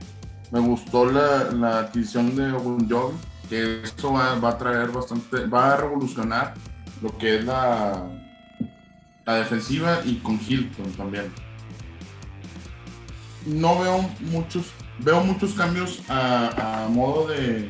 me 0.51 0.59
gustó 0.59 1.09
la, 1.09 1.79
adquisición 1.79 2.35
de 2.35 2.51
Ogunjobi, 2.51 3.15
que 3.49 3.81
eso 3.83 4.13
va, 4.13 4.33
a 4.33 4.57
traer 4.57 4.89
bastante, 4.89 5.45
va 5.45 5.73
a 5.73 5.77
revolucionar 5.77 6.53
lo 7.01 7.17
que 7.17 7.37
es 7.37 7.45
la, 7.45 8.05
la 9.25 9.35
defensiva 9.35 9.99
y 10.03 10.15
con 10.17 10.39
Hilton 10.39 10.91
también. 10.91 11.31
No 13.45 13.79
veo 13.79 14.09
muchos, 14.19 14.67
veo 14.99 15.23
muchos 15.23 15.53
cambios 15.53 16.01
a, 16.09 16.87
modo 16.89 17.27
de, 17.27 17.69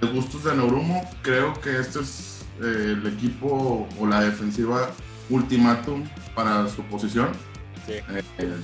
de, 0.00 0.06
gustos 0.12 0.44
de 0.44 0.54
Norumo. 0.54 1.08
Creo 1.22 1.54
que 1.60 1.78
este 1.78 2.00
es 2.00 2.44
eh, 2.60 2.96
el 2.96 3.06
equipo 3.06 3.88
o 3.98 4.06
la 4.06 4.20
defensiva 4.20 4.90
ultimátum 5.28 6.04
para 6.34 6.68
su 6.68 6.82
posición. 6.84 7.28
Eh, 7.88 8.02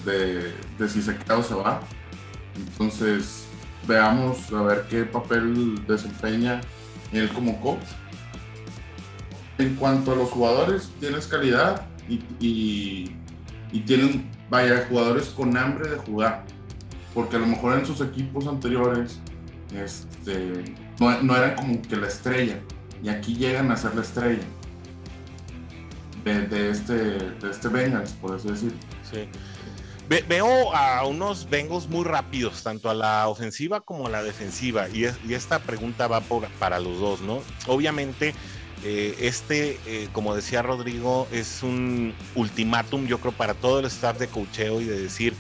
de, 0.05 0.55
de, 0.79 0.89
si 0.89 1.03
se 1.03 1.17
queda 1.17 1.39
o 1.39 1.43
se 1.43 1.55
va. 1.55 1.81
Entonces, 2.57 3.45
veamos 3.87 4.53
a 4.53 4.63
ver 4.63 4.87
qué 4.89 5.05
papel 5.05 5.85
desempeña 5.87 6.61
él 7.13 7.29
como 7.31 7.61
coach. 7.61 7.85
En 9.59 9.75
cuanto 9.75 10.13
a 10.13 10.15
los 10.15 10.31
jugadores, 10.31 10.91
tienes 11.01 11.27
calidad 11.27 11.87
y, 12.09 12.23
y, 13.73 13.81
tienen, 13.81 14.31
vaya, 14.51 14.87
jugadores 14.89 15.29
con 15.29 15.57
hambre 15.57 15.91
de 15.91 15.97
jugar. 15.97 16.45
Porque 17.15 17.37
a 17.37 17.39
lo 17.39 17.47
mejor 17.47 17.79
en 17.79 17.87
sus 17.87 18.01
equipos 18.01 18.47
anteriores 18.47 19.19
este, 19.75 20.65
no, 21.01 21.23
no 21.23 21.37
eran 21.37 21.57
como 21.57 21.83
que 21.83 21.97
la 21.97 22.09
estrella. 22.09 22.59
Y 23.03 23.09
aquí 23.09 23.35
llegan 23.35 23.71
a 23.71 23.77
ser 23.77 23.95
la 23.95 24.03
estrella 24.03 24.43
de, 26.37 26.71
este, 26.71 26.95
de 26.95 27.51
este 27.51 27.69
Bengals, 27.69 28.13
por 28.13 28.35
así 28.35 28.49
decir. 28.49 28.73
Sí. 29.11 29.29
veo 30.29 30.75
a 30.75 31.05
unos 31.07 31.49
Bengals 31.49 31.89
muy 31.89 32.05
rápidos, 32.05 32.63
tanto 32.63 32.91
a 32.91 32.95
la 32.95 33.29
ofensiva 33.29 33.81
como 33.81 34.07
a 34.07 34.11
la 34.11 34.23
defensiva, 34.23 34.89
y, 34.89 35.05
esta 35.33 35.59
pregunta 35.59 36.07
va 36.07 36.23
para 36.59 36.79
los 36.79 36.99
dos, 37.01 37.21
¿no? 37.21 37.43
Obviamente, 37.67 38.35
eh, 38.85 39.17
este, 39.21 39.79
eh, 39.87 40.09
como 40.13 40.35
decía 40.35 40.63
Rodrigo, 40.63 41.29
es 41.33 41.63
un 41.63 42.15
ultimátum, 42.35 43.07
yo 43.07 43.19
creo, 43.19 43.33
para 43.33 43.55
todo 43.55 43.81
el 43.81 43.87
staff 43.87 44.19
de 44.19 44.29
cocheo 44.29 44.81
y 44.81 44.85
de 44.85 45.01
decir, 45.01 45.35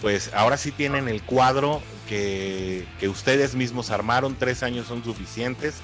pues 0.00 0.30
ahora 0.34 0.56
sí 0.56 0.70
tienen 0.70 1.08
el 1.08 1.22
cuadro 1.22 1.82
que, 2.08 2.86
ustedes 3.08 3.54
mismos 3.54 3.90
armaron, 3.90 4.36
tres 4.38 4.62
años 4.62 4.86
son 4.86 5.04
suficientes. 5.04 5.76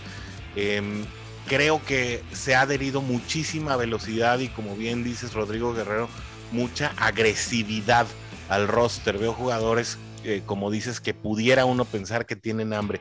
Em, 0.56 1.04
creo 1.46 1.82
que 1.84 2.22
se 2.32 2.54
ha 2.54 2.62
adherido 2.62 3.02
muchísima 3.02 3.76
velocidad 3.76 4.38
y 4.40 4.48
como 4.48 4.76
bien 4.76 5.04
dices 5.04 5.32
Rodrigo 5.32 5.72
Guerrero, 5.72 6.08
mucha 6.52 6.92
agresividad 6.96 8.06
al 8.48 8.68
roster. 8.68 9.18
Veo 9.18 9.32
jugadores, 9.32 9.98
eh, 10.24 10.42
como 10.46 10.70
dices, 10.70 11.00
que 11.00 11.14
pudiera 11.14 11.64
uno 11.64 11.84
pensar 11.84 12.26
que 12.26 12.36
tienen 12.36 12.72
hambre. 12.72 13.00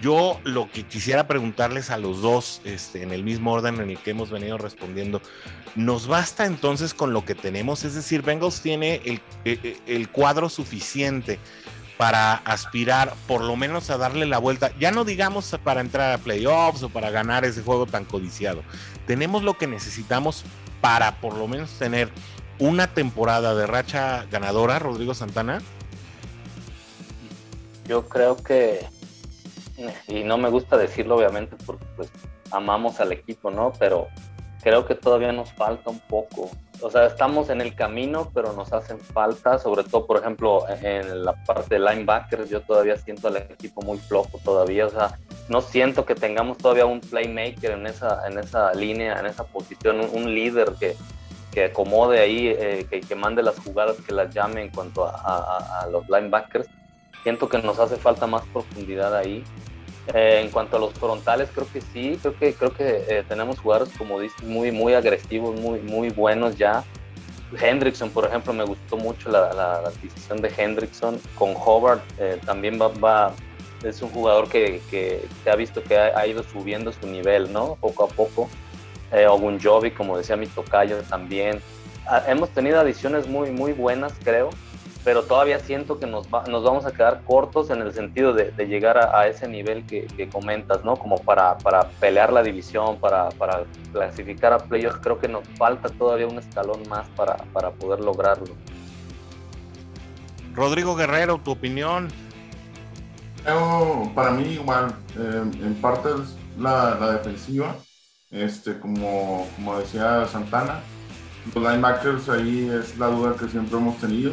Yo 0.00 0.40
lo 0.44 0.70
que 0.70 0.84
quisiera 0.84 1.26
preguntarles 1.26 1.90
a 1.90 1.98
los 1.98 2.22
dos, 2.22 2.60
este, 2.64 3.02
en 3.02 3.12
el 3.12 3.24
mismo 3.24 3.52
orden 3.52 3.80
en 3.80 3.90
el 3.90 3.98
que 3.98 4.10
hemos 4.10 4.30
venido 4.30 4.58
respondiendo, 4.58 5.20
¿nos 5.74 6.06
basta 6.06 6.46
entonces 6.46 6.94
con 6.94 7.12
lo 7.12 7.24
que 7.24 7.34
tenemos? 7.34 7.84
Es 7.84 7.94
decir, 7.94 8.22
Bengals 8.22 8.60
tiene 8.60 9.00
el, 9.04 9.20
eh, 9.44 9.58
eh, 9.62 9.78
el 9.86 10.08
cuadro 10.08 10.48
suficiente 10.48 11.38
para 11.96 12.34
aspirar 12.34 13.14
por 13.28 13.42
lo 13.42 13.56
menos 13.56 13.90
a 13.90 13.98
darle 13.98 14.26
la 14.26 14.38
vuelta, 14.38 14.72
ya 14.78 14.90
no 14.90 15.04
digamos 15.04 15.56
para 15.62 15.80
entrar 15.80 16.12
a 16.12 16.18
playoffs 16.18 16.82
o 16.82 16.88
para 16.88 17.10
ganar 17.10 17.44
ese 17.44 17.62
juego 17.62 17.86
tan 17.86 18.04
codiciado. 18.04 18.62
Tenemos 19.06 19.42
lo 19.42 19.54
que 19.54 19.66
necesitamos 19.66 20.44
para 20.80 21.20
por 21.20 21.36
lo 21.36 21.46
menos 21.46 21.70
tener 21.78 22.10
una 22.58 22.88
temporada 22.88 23.54
de 23.54 23.66
racha 23.66 24.26
ganadora, 24.30 24.78
Rodrigo 24.78 25.14
Santana. 25.14 25.60
Yo 27.86 28.08
creo 28.08 28.36
que, 28.36 28.86
y 30.08 30.24
no 30.24 30.38
me 30.38 30.48
gusta 30.48 30.76
decirlo 30.76 31.16
obviamente 31.16 31.56
porque 31.66 31.84
pues 31.96 32.10
amamos 32.50 33.00
al 33.00 33.12
equipo, 33.12 33.50
¿no? 33.50 33.72
Pero 33.78 34.08
creo 34.62 34.86
que 34.86 34.94
todavía 34.94 35.32
nos 35.32 35.52
falta 35.52 35.90
un 35.90 36.00
poco 36.00 36.50
o 36.80 36.90
sea, 36.90 37.06
estamos 37.06 37.48
en 37.50 37.60
el 37.60 37.74
camino, 37.74 38.30
pero 38.34 38.52
nos 38.52 38.72
hacen 38.72 38.98
falta, 38.98 39.58
sobre 39.58 39.84
todo, 39.84 40.06
por 40.06 40.18
ejemplo, 40.18 40.66
en 40.68 41.24
la 41.24 41.32
parte 41.44 41.76
de 41.76 41.80
linebackers, 41.80 42.50
yo 42.50 42.60
todavía 42.60 42.96
siento 42.96 43.28
al 43.28 43.38
equipo 43.38 43.80
muy 43.82 43.98
flojo 43.98 44.38
todavía, 44.44 44.86
o 44.86 44.90
sea, 44.90 45.18
no 45.48 45.60
siento 45.60 46.04
que 46.04 46.14
tengamos 46.14 46.58
todavía 46.58 46.84
un 46.84 47.00
playmaker 47.00 47.72
en 47.72 47.86
esa, 47.86 48.26
en 48.26 48.38
esa 48.38 48.74
línea, 48.74 49.18
en 49.18 49.26
esa 49.26 49.44
posición, 49.44 50.00
un, 50.12 50.34
líder 50.34 50.72
que, 50.78 50.96
que 51.52 51.66
acomode 51.66 52.20
ahí, 52.20 52.48
eh, 52.48 52.86
que, 52.90 53.14
mande 53.14 53.42
las 53.42 53.58
jugadas, 53.60 53.96
que 54.06 54.12
las 54.12 54.34
llame 54.34 54.62
en 54.62 54.70
cuanto 54.70 55.06
a, 55.06 55.80
a 55.82 55.86
los 55.86 56.08
linebackers. 56.08 56.68
Siento 57.24 57.48
que 57.48 57.58
nos 57.58 57.78
hace 57.78 57.96
falta 57.96 58.26
más 58.26 58.42
profundidad 58.52 59.16
ahí. 59.16 59.42
Eh, 60.12 60.42
en 60.44 60.50
cuanto 60.50 60.76
a 60.76 60.80
los 60.80 60.92
frontales, 60.92 61.48
creo 61.54 61.66
que 61.72 61.80
sí, 61.80 62.18
creo 62.20 62.38
que, 62.38 62.52
creo 62.52 62.74
que 62.74 63.04
eh, 63.08 63.24
tenemos 63.26 63.58
jugadores, 63.58 63.92
como 63.96 64.20
dices, 64.20 64.42
muy, 64.42 64.70
muy 64.70 64.92
agresivos, 64.92 65.58
muy, 65.58 65.80
muy 65.80 66.10
buenos 66.10 66.56
ya. 66.56 66.84
Hendrickson, 67.58 68.10
por 68.10 68.26
ejemplo, 68.26 68.52
me 68.52 68.64
gustó 68.64 68.98
mucho 68.98 69.30
la, 69.30 69.54
la, 69.54 69.74
adquisición 69.76 70.42
de 70.42 70.52
Hendrickson. 70.54 71.18
Con 71.34 71.54
Hobart 71.56 72.02
eh, 72.18 72.38
también 72.44 72.78
va, 72.78 72.88
va, 72.88 73.32
es 73.82 74.02
un 74.02 74.10
jugador 74.10 74.50
que, 74.50 74.82
que 74.90 75.26
se 75.42 75.50
ha 75.50 75.56
visto 75.56 75.82
que 75.82 75.96
ha, 75.96 76.26
ido 76.26 76.42
subiendo 76.42 76.92
su 76.92 77.06
nivel, 77.06 77.50
¿no? 77.50 77.78
Poco 77.80 78.04
a 78.04 78.08
poco. 78.08 78.50
Eh, 79.12 79.26
Ogunjobi, 79.26 79.92
como 79.92 80.18
decía 80.18 80.36
mi 80.36 80.46
tocayo, 80.46 80.98
también. 81.04 81.62
Ah, 82.06 82.22
hemos 82.28 82.50
tenido 82.50 82.78
adiciones 82.78 83.26
muy, 83.26 83.50
muy 83.50 83.72
buenas, 83.72 84.12
creo 84.22 84.50
pero 85.04 85.22
todavía 85.22 85.60
siento 85.60 85.98
que 85.98 86.06
nos, 86.06 86.26
nos 86.48 86.64
vamos 86.64 86.86
a 86.86 86.92
quedar 86.92 87.22
cortos 87.24 87.68
en 87.68 87.82
el 87.82 87.92
sentido 87.92 88.32
de, 88.32 88.50
llegar 88.66 88.96
a, 88.96 89.28
ese 89.28 89.46
nivel 89.46 89.84
que, 89.84 90.28
comentas, 90.32 90.82
¿no? 90.82 90.96
Como 90.96 91.18
para, 91.18 91.58
para 91.58 91.88
pelear 92.00 92.32
la 92.32 92.42
división, 92.42 92.98
para, 92.98 93.28
para, 93.28 93.64
clasificar 93.92 94.54
a 94.54 94.58
playoffs, 94.58 94.98
creo 95.02 95.20
que 95.20 95.28
nos 95.28 95.46
falta 95.58 95.90
todavía 95.90 96.26
un 96.26 96.38
escalón 96.38 96.88
más 96.88 97.06
para, 97.10 97.36
para 97.52 97.70
poder 97.70 98.00
lograrlo. 98.00 98.46
Rodrigo 100.54 100.96
Guerrero, 100.96 101.38
tu 101.38 101.50
opinión. 101.50 102.08
para 104.14 104.30
mí 104.30 104.54
igual, 104.54 104.94
eh, 105.18 105.42
en 105.62 105.74
parte 105.82 106.08
es 106.08 106.34
la, 106.58 106.96
la, 106.98 107.12
defensiva, 107.12 107.76
este, 108.30 108.80
como, 108.80 109.46
como 109.54 109.78
decía 109.78 110.26
Santana, 110.26 110.80
los 111.54 111.62
linebackers 111.62 112.30
ahí 112.30 112.70
es 112.72 112.96
la 112.96 113.08
duda 113.08 113.36
que 113.38 113.48
siempre 113.48 113.76
hemos 113.76 113.98
tenido 113.98 114.32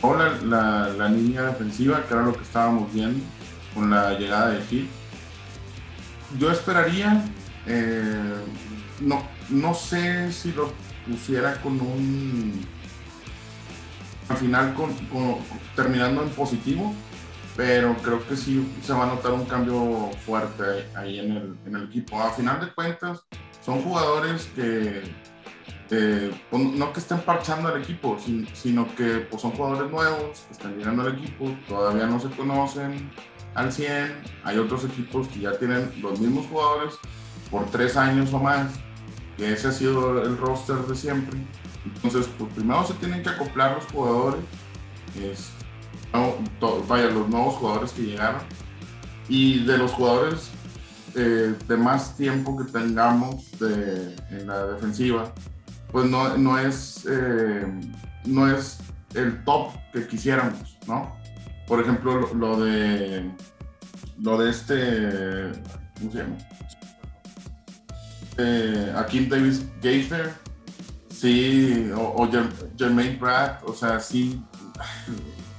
Hola, 0.00 0.38
la, 0.44 0.88
la, 0.96 1.08
línea 1.08 1.42
defensiva, 1.42 2.04
que 2.06 2.14
era 2.14 2.22
lo 2.22 2.32
que 2.32 2.42
estábamos 2.42 2.92
viendo 2.94 3.20
con 3.74 3.90
la 3.90 4.16
llegada 4.16 4.50
de 4.50 4.62
Hill. 4.70 4.88
Yo 6.38 6.52
esperaría, 6.52 7.24
eh, 7.66 8.36
no, 9.00 9.26
no 9.48 9.74
sé 9.74 10.30
si 10.32 10.52
lo 10.52 10.72
pusiera 11.04 11.60
con 11.62 11.80
un. 11.80 12.64
Al 14.28 14.36
final, 14.36 14.76
terminando 15.74 16.22
en 16.22 16.28
positivo, 16.28 16.94
pero 17.56 17.96
creo 17.96 18.24
que 18.28 18.36
sí 18.36 18.72
se 18.84 18.92
va 18.92 19.02
a 19.02 19.06
notar 19.06 19.32
un 19.32 19.46
cambio 19.46 20.10
fuerte 20.24 20.86
ahí 20.94 21.18
en 21.18 21.32
el, 21.32 21.56
en 21.66 21.74
el 21.74 21.84
equipo. 21.84 22.22
A 22.22 22.30
final 22.30 22.60
de 22.60 22.72
cuentas, 22.72 23.24
son 23.64 23.82
jugadores 23.82 24.48
que 24.54 25.02
eh, 25.90 26.30
pues, 26.50 26.62
no 26.62 26.92
que 26.92 27.00
estén 27.00 27.20
parchando 27.20 27.68
al 27.68 27.80
equipo, 27.80 28.18
sino 28.52 28.94
que 28.94 29.26
pues, 29.30 29.40
son 29.40 29.52
jugadores 29.52 29.90
nuevos 29.90 30.44
están 30.50 30.76
llegando 30.76 31.02
al 31.02 31.14
equipo, 31.14 31.50
todavía 31.66 32.06
no 32.06 32.20
se 32.20 32.28
conocen 32.30 33.10
al 33.54 33.72
100. 33.72 34.14
Hay 34.44 34.58
otros 34.58 34.84
equipos 34.84 35.28
que 35.28 35.40
ya 35.40 35.58
tienen 35.58 35.90
los 36.02 36.20
mismos 36.20 36.46
jugadores 36.46 36.94
por 37.50 37.64
tres 37.70 37.96
años 37.96 38.32
o 38.34 38.38
más, 38.38 38.70
que 39.36 39.52
ese 39.52 39.68
ha 39.68 39.72
sido 39.72 40.22
el 40.22 40.36
roster 40.36 40.76
de 40.76 40.94
siempre. 40.94 41.38
Entonces, 41.84 42.28
pues 42.38 42.52
primero 42.52 42.84
se 42.84 42.94
tienen 42.94 43.22
que 43.22 43.30
acoplar 43.30 43.76
los 43.76 43.86
jugadores, 43.86 44.40
es, 45.22 45.50
vaya, 46.86 47.06
los 47.06 47.28
nuevos 47.28 47.54
jugadores 47.54 47.92
que 47.92 48.02
llegaron, 48.02 48.42
y 49.28 49.64
de 49.64 49.78
los 49.78 49.92
jugadores 49.92 50.50
eh, 51.14 51.54
de 51.66 51.76
más 51.78 52.16
tiempo 52.16 52.58
que 52.58 52.70
tengamos 52.70 53.46
en 53.62 54.46
la 54.46 54.66
defensiva, 54.66 55.32
pues 55.90 56.06
no, 56.06 56.36
no 56.36 56.58
es, 56.58 57.06
eh, 57.10 57.66
no 58.24 58.50
es 58.50 58.78
el 59.14 59.42
top 59.44 59.72
que 59.92 60.06
quisiéramos, 60.06 60.78
¿no? 60.86 61.16
Por 61.66 61.80
ejemplo, 61.80 62.32
lo, 62.34 62.60
de 62.60 63.30
lo 64.20 64.38
de 64.38 64.50
este, 64.50 65.60
¿cómo 65.98 66.12
se 66.12 66.18
llama? 66.18 66.36
Eh, 68.38 68.94
Akim 68.96 69.28
Davis 69.28 69.64
Gaither, 69.82 70.32
sí, 71.10 71.90
o, 71.96 72.28
Jermaine 72.78 73.18
Pratt, 73.18 73.62
o 73.64 73.74
sea, 73.74 74.00
sí, 74.00 74.42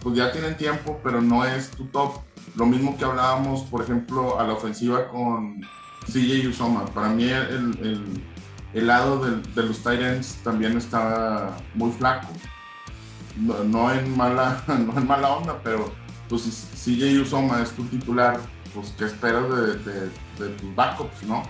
pues 0.01 0.15
ya 0.15 0.31
tienen 0.31 0.55
tiempo, 0.57 0.99
pero 1.03 1.21
no 1.21 1.43
es 1.45 1.69
tu 1.71 1.85
top. 1.85 2.21
Lo 2.55 2.65
mismo 2.65 2.97
que 2.97 3.05
hablábamos, 3.05 3.63
por 3.63 3.83
ejemplo, 3.83 4.39
a 4.39 4.43
la 4.45 4.53
ofensiva 4.53 5.07
con 5.07 5.61
CJ 6.05 6.47
Usoma. 6.47 6.85
Para 6.85 7.09
mí 7.09 7.25
el 7.25 8.23
lado 8.73 9.25
de, 9.25 9.63
los 9.63 9.77
Titans 9.77 10.37
también 10.43 10.77
estaba 10.77 11.57
muy 11.73 11.91
flaco. 11.91 12.27
No, 13.37 13.91
en 13.91 14.15
mala, 14.15 14.61
no 14.67 14.97
en 14.97 15.07
mala 15.07 15.29
onda, 15.29 15.59
pero 15.63 15.91
pues 16.27 16.43
si 16.43 16.97
CJ 16.97 17.21
Usoma 17.21 17.61
es 17.61 17.71
tu 17.71 17.83
titular, 17.85 18.39
pues 18.73 18.93
¿qué 18.97 19.05
esperas 19.05 19.49
de, 19.49 20.09
de, 20.45 20.49
tus 20.55 20.75
backups, 20.75 21.23
no? 21.23 21.43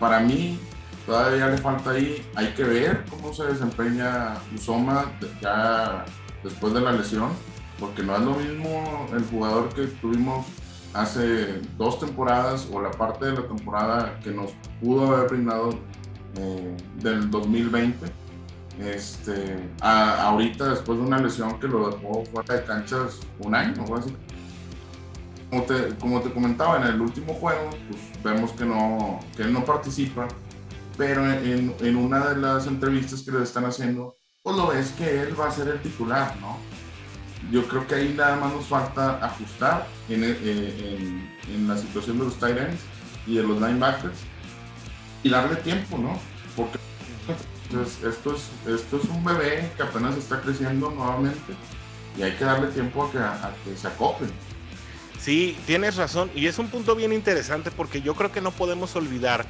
para 0.00 0.20
mí 0.20 0.58
todavía 1.04 1.48
le 1.48 1.58
falta 1.58 1.90
ahí, 1.90 2.26
hay 2.34 2.54
que 2.54 2.64
ver 2.64 3.04
cómo 3.10 3.34
se 3.34 3.44
desempeña 3.44 4.36
Usoma 4.54 5.12
ya 5.42 6.06
después 6.42 6.72
de 6.72 6.80
la 6.80 6.92
lesión, 6.92 7.30
porque 7.78 8.02
no 8.02 8.16
es 8.16 8.22
lo 8.22 8.34
mismo 8.36 9.06
el 9.12 9.24
jugador 9.24 9.68
que 9.74 9.86
tuvimos 9.86 10.46
hace 10.94 11.60
dos 11.78 11.98
temporadas 11.98 12.68
o 12.72 12.80
la 12.80 12.90
parte 12.90 13.26
de 13.26 13.32
la 13.32 13.46
temporada 13.46 14.18
que 14.22 14.30
nos 14.30 14.52
pudo 14.80 15.14
haber 15.14 15.30
brindado 15.30 15.78
eh, 16.36 16.76
del 16.96 17.30
2020. 17.30 18.06
Este, 18.78 19.68
ahorita 19.80 20.70
después 20.70 20.98
de 20.98 21.04
una 21.04 21.18
lesión 21.18 21.60
que 21.60 21.68
lo 21.68 21.90
dejó 21.90 22.24
fuera 22.24 22.54
de 22.56 22.64
canchas 22.64 23.20
un 23.38 23.54
año 23.54 23.84
o 23.84 23.96
así. 23.96 24.14
Como 25.50 25.62
te, 25.64 25.94
como 25.96 26.20
te 26.22 26.32
comentaba 26.32 26.78
en 26.78 26.94
el 26.94 27.00
último 27.00 27.34
juego, 27.34 27.68
pues 27.88 28.00
vemos 28.24 28.52
que, 28.52 28.64
no, 28.64 29.20
que 29.36 29.42
él 29.42 29.52
no 29.52 29.62
participa, 29.64 30.26
pero 30.96 31.30
en, 31.30 31.74
en 31.80 31.96
una 31.96 32.28
de 32.28 32.36
las 32.38 32.66
entrevistas 32.66 33.20
que 33.20 33.32
le 33.32 33.42
están 33.42 33.66
haciendo, 33.66 34.16
pues 34.42 34.56
lo 34.56 34.68
ves 34.68 34.92
que 34.92 35.20
él 35.20 35.38
va 35.38 35.48
a 35.48 35.50
ser 35.50 35.68
el 35.68 35.82
titular, 35.82 36.34
¿no? 36.40 36.56
Yo 37.50 37.66
creo 37.66 37.86
que 37.86 37.94
ahí 37.94 38.14
nada 38.16 38.36
más 38.36 38.52
nos 38.52 38.66
falta 38.66 39.24
ajustar 39.24 39.86
en, 40.08 40.24
eh, 40.24 41.28
en, 41.52 41.68
la 41.68 41.76
situación 41.76 42.18
de 42.18 42.24
los 42.24 42.38
tight 42.38 42.56
ends 42.56 42.80
y 43.26 43.36
de 43.36 43.42
los 43.42 43.60
linebackers 43.60 44.18
y 45.22 45.30
darle 45.30 45.56
tiempo, 45.56 45.98
¿no? 45.98 46.18
Porque 46.56 46.78
esto, 48.04 48.34
es, 48.34 48.50
esto 48.66 48.96
es 48.96 49.04
un 49.04 49.24
bebé 49.24 49.70
que 49.76 49.82
apenas 49.82 50.16
está 50.16 50.40
creciendo 50.40 50.90
nuevamente 50.90 51.54
y 52.16 52.22
hay 52.22 52.32
que 52.32 52.44
darle 52.44 52.68
tiempo 52.68 53.04
a 53.04 53.10
que, 53.10 53.18
a 53.18 53.54
que 53.64 53.76
se 53.76 53.88
acople. 53.88 54.28
Sí, 55.18 55.56
tienes 55.66 55.96
razón 55.96 56.30
y 56.34 56.46
es 56.46 56.58
un 56.58 56.68
punto 56.68 56.94
bien 56.94 57.12
interesante 57.12 57.70
porque 57.70 58.02
yo 58.02 58.14
creo 58.14 58.32
que 58.32 58.40
no 58.40 58.50
podemos 58.50 58.96
olvidar 58.96 59.46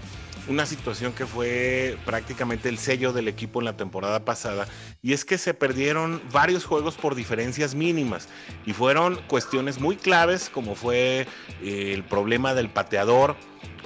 una 0.49 0.67
situación 0.67 1.13
que 1.13 1.27
fue 1.27 1.97
prácticamente 2.05 2.69
el 2.69 2.79
sello 2.79 3.13
del 3.13 3.29
equipo 3.29 3.61
en 3.61 3.67
la 3.67 3.77
temporada 3.77 4.25
pasada, 4.25 4.67
y 5.03 5.13
es 5.13 5.25
que 5.25 5.39
se 5.39 5.55
perdieron 5.55 6.23
varios 6.33 6.65
juegos 6.65 6.97
por 6.97 7.15
diferencias 7.15 7.75
mínimas, 7.75 8.29
y 8.67 8.73
fueron 8.73 9.17
cuestiones 9.29 9.81
muy 9.81 9.97
claves, 9.97 10.49
como 10.49 10.75
fue 10.75 11.27
eh, 11.63 11.93
el 11.95 12.05
problema 12.05 12.55
del 12.55 12.71
pateador, 12.71 13.37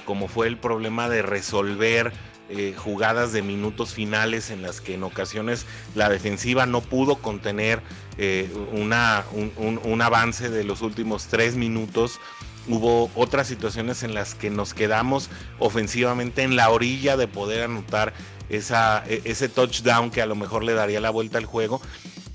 como 0.05 0.29
fue 0.29 0.47
el 0.47 0.57
problema 0.57 1.09
de 1.09 1.23
resolver 1.23 2.13
eh, 2.49 2.75
jugadas 2.77 3.33
de 3.33 3.43
minutos 3.43 3.93
finales 3.93 4.51
en 4.51 4.63
las 4.63 4.81
que 4.81 4.95
en 4.95 5.03
ocasiones 5.03 5.67
la 5.97 6.09
defensiva 6.09 6.65
no 6.65 6.81
pudo 6.81 7.17
contener 7.17 7.83
eh, 8.19 8.49
una, 8.73 9.25
un, 9.35 10.01
avance 10.01 10.49
de 10.49 10.63
los 10.63 10.81
últimos 10.81 11.27
tres 11.27 11.57
minutos 11.57 12.21
hubo 12.69 13.11
otras 13.15 13.47
situaciones 13.47 14.03
en 14.03 14.15
las 14.15 14.35
que 14.35 14.51
nos 14.51 14.75
quedamos 14.75 15.31
ofensivamente 15.59 16.43
en 16.43 16.57
la 16.57 16.71
orilla 16.71 17.17
de 17.17 17.29
poder 17.29 17.65
anotar 17.65 18.13
esa, 18.49 19.05
e, 19.07 19.23
ese 19.25 19.49
touchdown 19.49 20.11
que 20.11 20.23
a 20.23 20.27
lo 20.27 20.35
mejor 20.35 20.65
le 20.65 20.75
daría 20.75 21.01
la 21.01 21.11
vuelta 21.11 21.39
al 21.39 21.47
juego. 21.47 21.81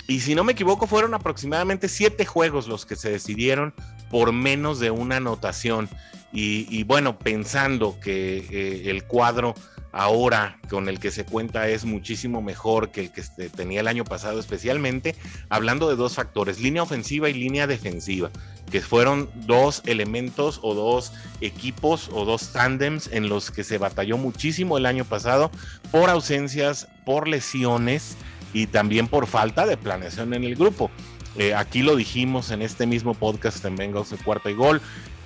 Y 0.07 0.19
si 0.21 0.35
no 0.35 0.43
me 0.43 0.53
equivoco, 0.53 0.87
fueron 0.87 1.13
aproximadamente 1.13 1.87
siete 1.87 2.25
juegos 2.25 2.67
los 2.67 2.85
que 2.85 2.95
se 2.95 3.09
decidieron 3.09 3.73
por 4.09 4.33
menos 4.33 4.79
de 4.79 4.91
una 4.91 5.17
anotación. 5.17 5.89
Y, 6.33 6.83
bueno, 6.83 7.19
pensando 7.19 7.99
que 7.99 8.37
eh, 8.37 8.89
el 8.89 9.03
cuadro 9.03 9.53
ahora 9.91 10.57
con 10.69 10.87
el 10.89 10.99
que 10.99 11.11
se 11.11 11.25
cuenta 11.25 11.67
es 11.67 11.85
muchísimo 11.85 12.41
mejor 12.41 12.91
que 12.91 13.01
el 13.01 13.11
que 13.11 13.21
tenía 13.49 13.81
el 13.81 13.87
año 13.87 14.03
pasado, 14.03 14.39
especialmente 14.39 15.15
hablando 15.49 15.89
de 15.89 15.95
dos 15.95 16.15
factores, 16.15 16.59
línea 16.59 16.83
ofensiva 16.83 17.29
y 17.29 17.33
línea 17.33 17.67
defensiva, 17.67 18.31
que 18.71 18.81
fueron 18.81 19.29
dos 19.35 19.81
elementos 19.85 20.59
o 20.63 20.73
dos 20.73 21.13
equipos 21.41 22.09
o 22.13 22.25
dos 22.25 22.53
tándems 22.53 23.09
en 23.11 23.29
los 23.29 23.51
que 23.51 23.63
se 23.63 23.77
batalló 23.77 24.17
muchísimo 24.17 24.77
el 24.77 24.85
año 24.85 25.05
pasado 25.05 25.51
por 25.91 26.09
ausencias, 26.09 26.87
por 27.05 27.27
lesiones 27.27 28.15
y 28.53 28.67
también 28.67 29.07
por 29.07 29.27
falta 29.27 29.65
de 29.65 29.77
planeación 29.77 30.33
en 30.33 30.43
el 30.43 30.55
grupo. 30.55 30.89
Eh, 31.37 31.53
aquí 31.53 31.81
lo 31.81 31.95
dijimos 31.95 32.51
en 32.51 32.61
este 32.61 32.85
mismo 32.85 33.13
podcast 33.13 33.63
en 33.63 33.77
Bengals 33.77 34.09
de 34.09 34.17
cuarta 34.17 34.51
y 34.51 34.53
gol 34.53 34.81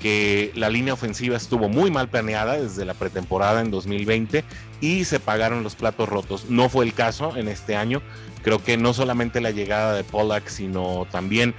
que 0.06 0.52
la 0.54 0.70
línea 0.70 0.94
ofensiva 0.94 1.36
estuvo 1.36 1.68
muy 1.68 1.90
mal 1.90 2.10
planeada 2.10 2.62
desde 2.62 2.86
la 2.86 2.94
pretemporada 2.94 3.62
en 3.62 3.72
2020 3.72 4.44
y 4.80 5.04
se 5.04 5.20
pagaron 5.20 5.64
los 5.64 5.74
platos 5.74 6.08
rotos. 6.08 6.46
No 6.48 6.70
fue 6.70 6.86
el 6.86 6.94
caso 6.94 7.36
en 7.36 7.48
este 7.48 7.76
año. 7.76 8.04
Creo 8.44 8.64
que 8.64 8.78
no 8.78 8.94
solamente 8.94 9.42
la 9.42 9.50
llegada 9.50 9.96
de 9.96 10.04
Pollack, 10.04 10.48
sino 10.48 11.08
también 11.12 11.56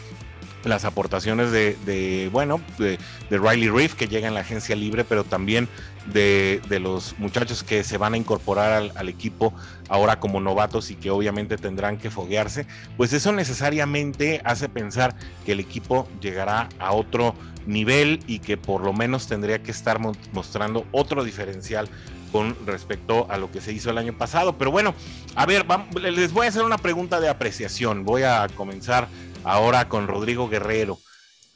las 0.67 0.85
aportaciones 0.85 1.51
de, 1.53 2.29
bueno, 2.33 2.61
de, 2.79 2.99
Riley 3.31 3.69
Reef, 3.69 3.95
que 3.95 4.09
llega 4.09 4.29
en 4.29 4.35
la 4.35 4.41
agencia 4.41 4.77
libre, 4.77 5.05
pero 5.05 5.25
también 5.25 5.69
de, 6.13 6.61
los 6.81 7.19
muchachos 7.19 7.63
que 7.63 7.85
se 7.85 7.99
van 7.99 8.15
a 8.15 8.17
incorporar 8.17 8.91
al, 8.95 9.09
equipo 9.09 9.55
ahora 9.89 10.19
como 10.19 10.41
novatos 10.41 10.91
y 10.91 10.97
que 10.97 11.11
obviamente 11.11 11.57
tendrán 11.57 11.97
que 11.97 12.11
foguearse, 12.11 12.67
pues 12.97 13.13
eso 13.13 13.33
necesariamente 13.33 14.41
hace 14.45 14.69
pensar 14.69 15.15
que 15.45 15.53
el 15.53 15.61
equipo 15.61 16.09
llegará 16.21 16.69
a 16.79 16.93
otro 16.93 17.35
nivel 17.67 18.21
y 18.27 18.41
que 18.41 18.57
por 18.57 18.83
lo 18.83 18.93
menos 18.93 19.27
tendría 19.27 19.63
que 19.63 19.71
estar 19.71 19.99
mostrando 20.33 20.87
otro 20.93 21.25
diferencial 21.25 21.89
con 22.33 22.57
respecto 22.67 23.27
a 23.31 23.39
lo 23.39 23.51
que 23.51 23.61
se 23.61 23.73
hizo 23.73 23.91
el 23.91 23.99
año 23.99 24.13
pasado. 24.13 24.59
Pero 24.59 24.71
bueno, 24.71 24.95
a 25.35 25.47
ver, 25.47 25.65
les 26.01 26.33
voy 26.33 26.47
a 26.47 26.49
hacer 26.49 26.65
una 26.65 26.79
pregunta 26.79 27.21
de 27.21 27.29
apreciación. 27.29 28.05
Voy 28.05 28.23
a 28.23 28.47
comenzar 28.55 29.09
ahora 29.47 29.89
con 29.89 30.09
Rodrigo 30.09 30.49
Guerrero. 30.49 30.99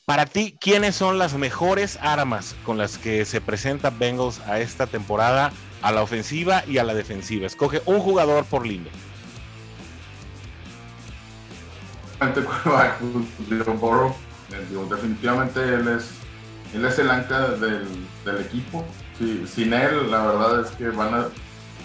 Para 0.06 0.26
ti, 0.26 0.56
¿quiénes 0.60 0.96
son 0.96 1.18
las 1.18 1.34
mejores 1.34 1.98
armas 2.00 2.56
con 2.64 2.78
las 2.78 2.98
que 2.98 3.24
se 3.24 3.40
presenta 3.40 3.90
Bengals 3.90 4.40
a 4.40 4.60
esta 4.60 4.86
temporada, 4.86 5.52
a 5.82 5.92
la 5.92 6.02
ofensiva 6.02 6.64
y 6.66 6.78
a 6.78 6.84
la 6.84 6.94
defensiva? 6.94 7.46
Escoge 7.46 7.82
un 7.86 8.00
jugador 8.00 8.44
por 8.44 8.66
línea. 8.66 8.92
definitivamente 14.90 15.62
él 15.62 15.88
es, 15.88 16.10
él 16.74 16.84
es 16.84 16.98
el 16.98 17.10
ancla 17.10 17.50
del, 17.50 17.86
equipo. 18.40 18.84
sin 19.46 19.72
él, 19.72 20.10
la 20.10 20.26
verdad 20.26 20.60
es 20.60 20.70
que 20.72 20.90
van 20.90 21.14
a, 21.14 21.28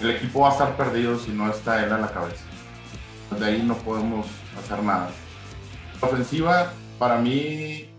el 0.02 0.12
equipo 0.12 0.42
va 0.42 0.50
a 0.50 0.52
estar 0.52 0.76
perdido 0.76 1.18
si 1.20 1.32
no 1.32 1.50
está 1.50 1.84
él 1.84 1.94
a 1.94 1.98
la 1.98 2.12
cabeza. 2.12 2.44
De 3.40 3.46
ahí 3.46 3.64
no 3.64 3.76
podemos 3.76 4.28
hacer 4.58 4.84
nada. 4.84 5.10
Ofensiva, 6.02 6.72
para 7.00 7.18
mí, 7.18 7.90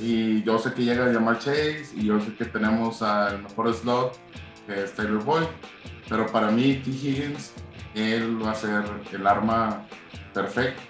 y 0.00 0.42
yo 0.42 0.58
sé 0.58 0.72
que 0.72 0.84
llega 0.84 1.06
a 1.06 1.08
llamar 1.12 1.38
Chase, 1.38 1.90
y 1.94 2.06
yo 2.06 2.20
sé 2.20 2.34
que 2.34 2.44
tenemos 2.44 3.02
al 3.02 3.42
mejor 3.42 3.72
slot, 3.74 4.18
que 4.66 4.84
es 4.84 4.94
Taylor 4.94 5.22
Boyd, 5.24 5.46
pero 6.08 6.26
para 6.26 6.50
mí, 6.50 6.74
T. 6.84 6.90
Higgins, 6.90 7.52
él 7.94 8.44
va 8.44 8.52
a 8.52 8.54
ser 8.54 8.84
el 9.12 9.26
arma 9.26 9.86
perfecta 10.32 10.82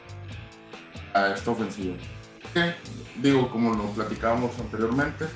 a 1.14 1.28
esta 1.34 1.50
ofensiva 1.50 1.96
digo, 3.22 3.50
como 3.50 3.74
lo 3.74 3.84
platicábamos 3.90 4.58
anteriormente, 4.58 5.26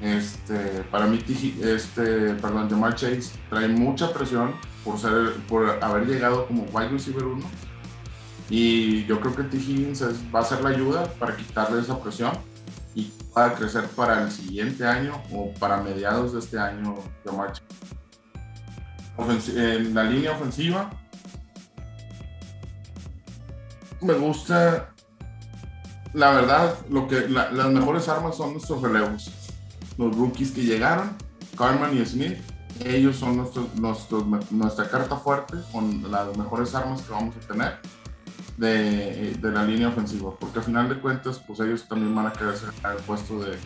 este, 0.00 0.84
para 0.90 1.06
mí, 1.06 1.18
este, 1.62 2.34
perdón, 2.34 2.68
Jamal 2.68 2.94
Chase 2.94 3.32
trae 3.48 3.68
mucha 3.68 4.12
presión 4.12 4.52
por, 4.84 4.98
ser, 4.98 5.34
por 5.48 5.82
haber 5.82 6.06
llegado 6.06 6.46
como 6.46 6.64
wide 6.64 6.88
receiver 6.88 7.24
1. 7.24 7.44
Y 8.50 9.04
yo 9.06 9.20
creo 9.20 9.34
que 9.34 9.44
T. 9.44 9.56
Higgins 9.56 10.02
va 10.34 10.40
a 10.40 10.44
ser 10.44 10.62
la 10.62 10.70
ayuda 10.70 11.06
para 11.18 11.36
quitarle 11.36 11.80
esa 11.80 12.00
presión 12.00 12.32
y 12.94 13.12
para 13.32 13.54
crecer 13.54 13.86
para 13.88 14.22
el 14.22 14.30
siguiente 14.30 14.86
año 14.86 15.20
o 15.32 15.52
para 15.54 15.78
mediados 15.82 16.32
de 16.32 16.38
este 16.40 16.58
año 16.58 16.96
Jamal 17.24 17.52
Chase. 17.52 17.64
en 19.56 19.94
la 19.94 20.04
línea 20.04 20.32
ofensiva, 20.32 20.90
me 24.00 24.14
gusta 24.14 24.94
la 26.14 26.30
verdad, 26.30 26.76
lo 26.88 27.08
que 27.08 27.28
las 27.28 27.70
mejores 27.70 28.08
armas 28.08 28.36
son 28.36 28.52
nuestros 28.52 28.80
relevos. 28.80 29.30
Los 29.98 30.16
rookies 30.16 30.52
que 30.52 30.62
llegaron, 30.62 31.16
Carmen 31.58 32.00
y 32.00 32.06
Smith, 32.06 32.38
ellos 32.84 33.16
son 33.16 33.36
nuestros, 33.36 34.26
nuestra 34.50 34.88
carta 34.88 35.16
fuerte 35.16 35.56
con 35.72 36.10
las 36.10 36.36
mejores 36.36 36.74
armas 36.74 37.02
que 37.02 37.12
vamos 37.12 37.34
a 37.36 37.40
tener 37.52 37.78
de, 38.56 39.36
la 39.42 39.64
línea 39.64 39.88
ofensiva, 39.88 40.34
porque 40.38 40.58
al 40.58 40.64
final 40.64 40.88
de 40.88 41.00
cuentas, 41.00 41.40
pues 41.46 41.60
ellos 41.60 41.86
también 41.88 42.14
van 42.14 42.26
a 42.26 42.32
querer 42.32 42.56
ser 42.56 42.70
el 42.90 43.02
puesto 43.04 43.40
de, 43.40 43.56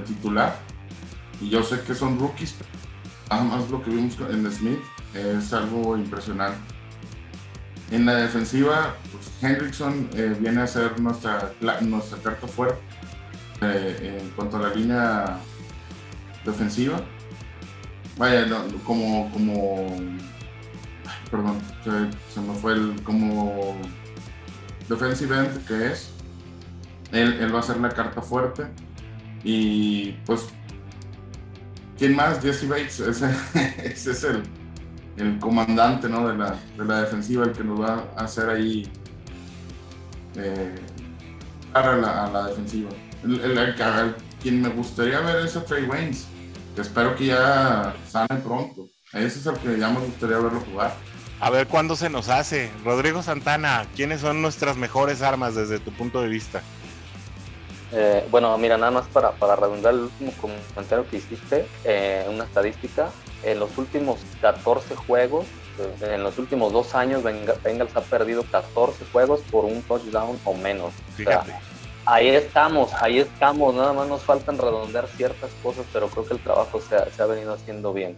titular. 0.00 0.56
Y 1.40 1.50
yo 1.50 1.62
sé 1.62 1.80
que 1.82 1.94
son 1.94 2.18
rookies, 2.18 2.54
nada 3.28 3.44
más 3.44 3.70
lo 3.70 3.82
que 3.82 3.90
vimos 3.90 4.16
en 4.30 4.50
Smith 4.50 4.78
es 5.14 5.52
algo 5.52 5.96
impresionante. 5.96 6.58
En 7.90 8.06
la 8.06 8.14
defensiva, 8.14 8.94
pues 9.12 9.30
Hendrickson 9.42 10.08
eh, 10.14 10.34
viene 10.40 10.62
a 10.62 10.66
ser 10.66 10.98
nuestra, 10.98 11.52
nuestra 11.82 12.18
carta 12.18 12.46
fuerte 12.46 12.80
eh, 13.60 14.18
en 14.22 14.30
cuanto 14.30 14.56
a 14.56 14.60
la 14.60 14.74
línea 14.74 15.38
defensiva. 16.44 17.02
Vaya, 18.16 18.46
como, 18.84 19.30
como, 19.30 19.86
perdón, 21.30 21.58
se, 21.84 22.40
me 22.40 22.54
fue 22.54 22.72
el, 22.72 23.02
como 23.02 23.76
defensive 24.88 25.36
end 25.36 25.66
que 25.66 25.92
es. 25.92 26.10
él, 27.12 27.54
va 27.54 27.60
a 27.60 27.62
ser 27.62 27.78
la 27.78 27.90
carta 27.90 28.22
fuerte. 28.22 28.66
Y 29.44 30.12
pues, 30.24 30.46
¿quién 31.98 32.14
más? 32.14 32.40
Jesse 32.40 32.68
Bates, 32.68 33.00
ese, 33.00 33.30
es 33.92 34.24
el, 34.24 34.42
el 35.16 35.38
comandante 35.38 36.08
¿no? 36.08 36.28
de, 36.28 36.36
la, 36.36 36.56
de, 36.76 36.84
la, 36.84 37.00
defensiva, 37.02 37.44
el 37.44 37.52
que 37.52 37.64
nos 37.64 37.80
va 37.80 38.04
a 38.16 38.24
hacer 38.24 38.48
ahí 38.48 38.88
eh, 40.36 40.74
a, 41.74 42.28
la, 42.32 42.46
defensiva. 42.48 42.90
Quien 44.40 44.60
me 44.60 44.68
gustaría 44.70 45.20
ver 45.20 45.44
es 45.44 45.56
a 45.56 45.64
Trey 45.64 45.84
Waynes, 45.84 46.26
que 46.74 46.80
espero 46.80 47.14
que 47.14 47.26
ya 47.26 47.94
sane 48.08 48.40
pronto. 48.42 48.88
Ese 49.12 49.38
es 49.38 49.46
el 49.46 49.54
que 49.58 49.78
ya 49.78 49.90
me 49.90 50.00
gustaría 50.00 50.38
verlo 50.38 50.60
jugar. 50.60 50.94
A 51.42 51.50
ver 51.50 51.66
cuándo 51.66 51.96
se 51.96 52.08
nos 52.08 52.28
hace. 52.28 52.70
Rodrigo 52.84 53.20
Santana, 53.20 53.84
¿quiénes 53.96 54.20
son 54.20 54.40
nuestras 54.40 54.76
mejores 54.76 55.22
armas 55.22 55.56
desde 55.56 55.80
tu 55.80 55.90
punto 55.90 56.22
de 56.22 56.28
vista? 56.28 56.62
Eh, 57.90 58.24
bueno, 58.30 58.56
mira, 58.58 58.78
nada 58.78 58.92
más 58.92 59.08
para, 59.08 59.32
para 59.32 59.56
redundar 59.56 59.92
el 59.92 60.02
último 60.02 60.30
comentario 60.40 61.04
que 61.10 61.16
hiciste, 61.16 61.66
eh, 61.82 62.24
una 62.30 62.44
estadística, 62.44 63.10
en 63.42 63.58
los 63.58 63.76
últimos 63.76 64.20
14 64.40 64.94
juegos, 64.94 65.46
eh, 65.80 66.14
en 66.14 66.22
los 66.22 66.38
últimos 66.38 66.72
dos 66.72 66.94
años, 66.94 67.24
Bengals 67.24 67.96
ha 67.96 68.02
perdido 68.02 68.44
14 68.44 69.04
juegos 69.10 69.40
por 69.50 69.64
un 69.64 69.82
touchdown 69.82 70.38
o 70.44 70.54
menos. 70.54 70.92
ahí 72.06 72.28
estamos, 72.28 72.94
ahí 72.94 73.18
estamos, 73.18 73.74
nada 73.74 73.92
más 73.92 74.06
nos 74.06 74.22
faltan 74.22 74.58
redondear 74.58 75.08
ciertas 75.08 75.50
cosas, 75.60 75.86
pero 75.92 76.06
creo 76.06 76.24
que 76.24 76.34
el 76.34 76.40
trabajo 76.40 76.80
se 76.80 76.94
ha, 76.94 77.10
se 77.10 77.20
ha 77.20 77.26
venido 77.26 77.52
haciendo 77.52 77.92
bien. 77.92 78.16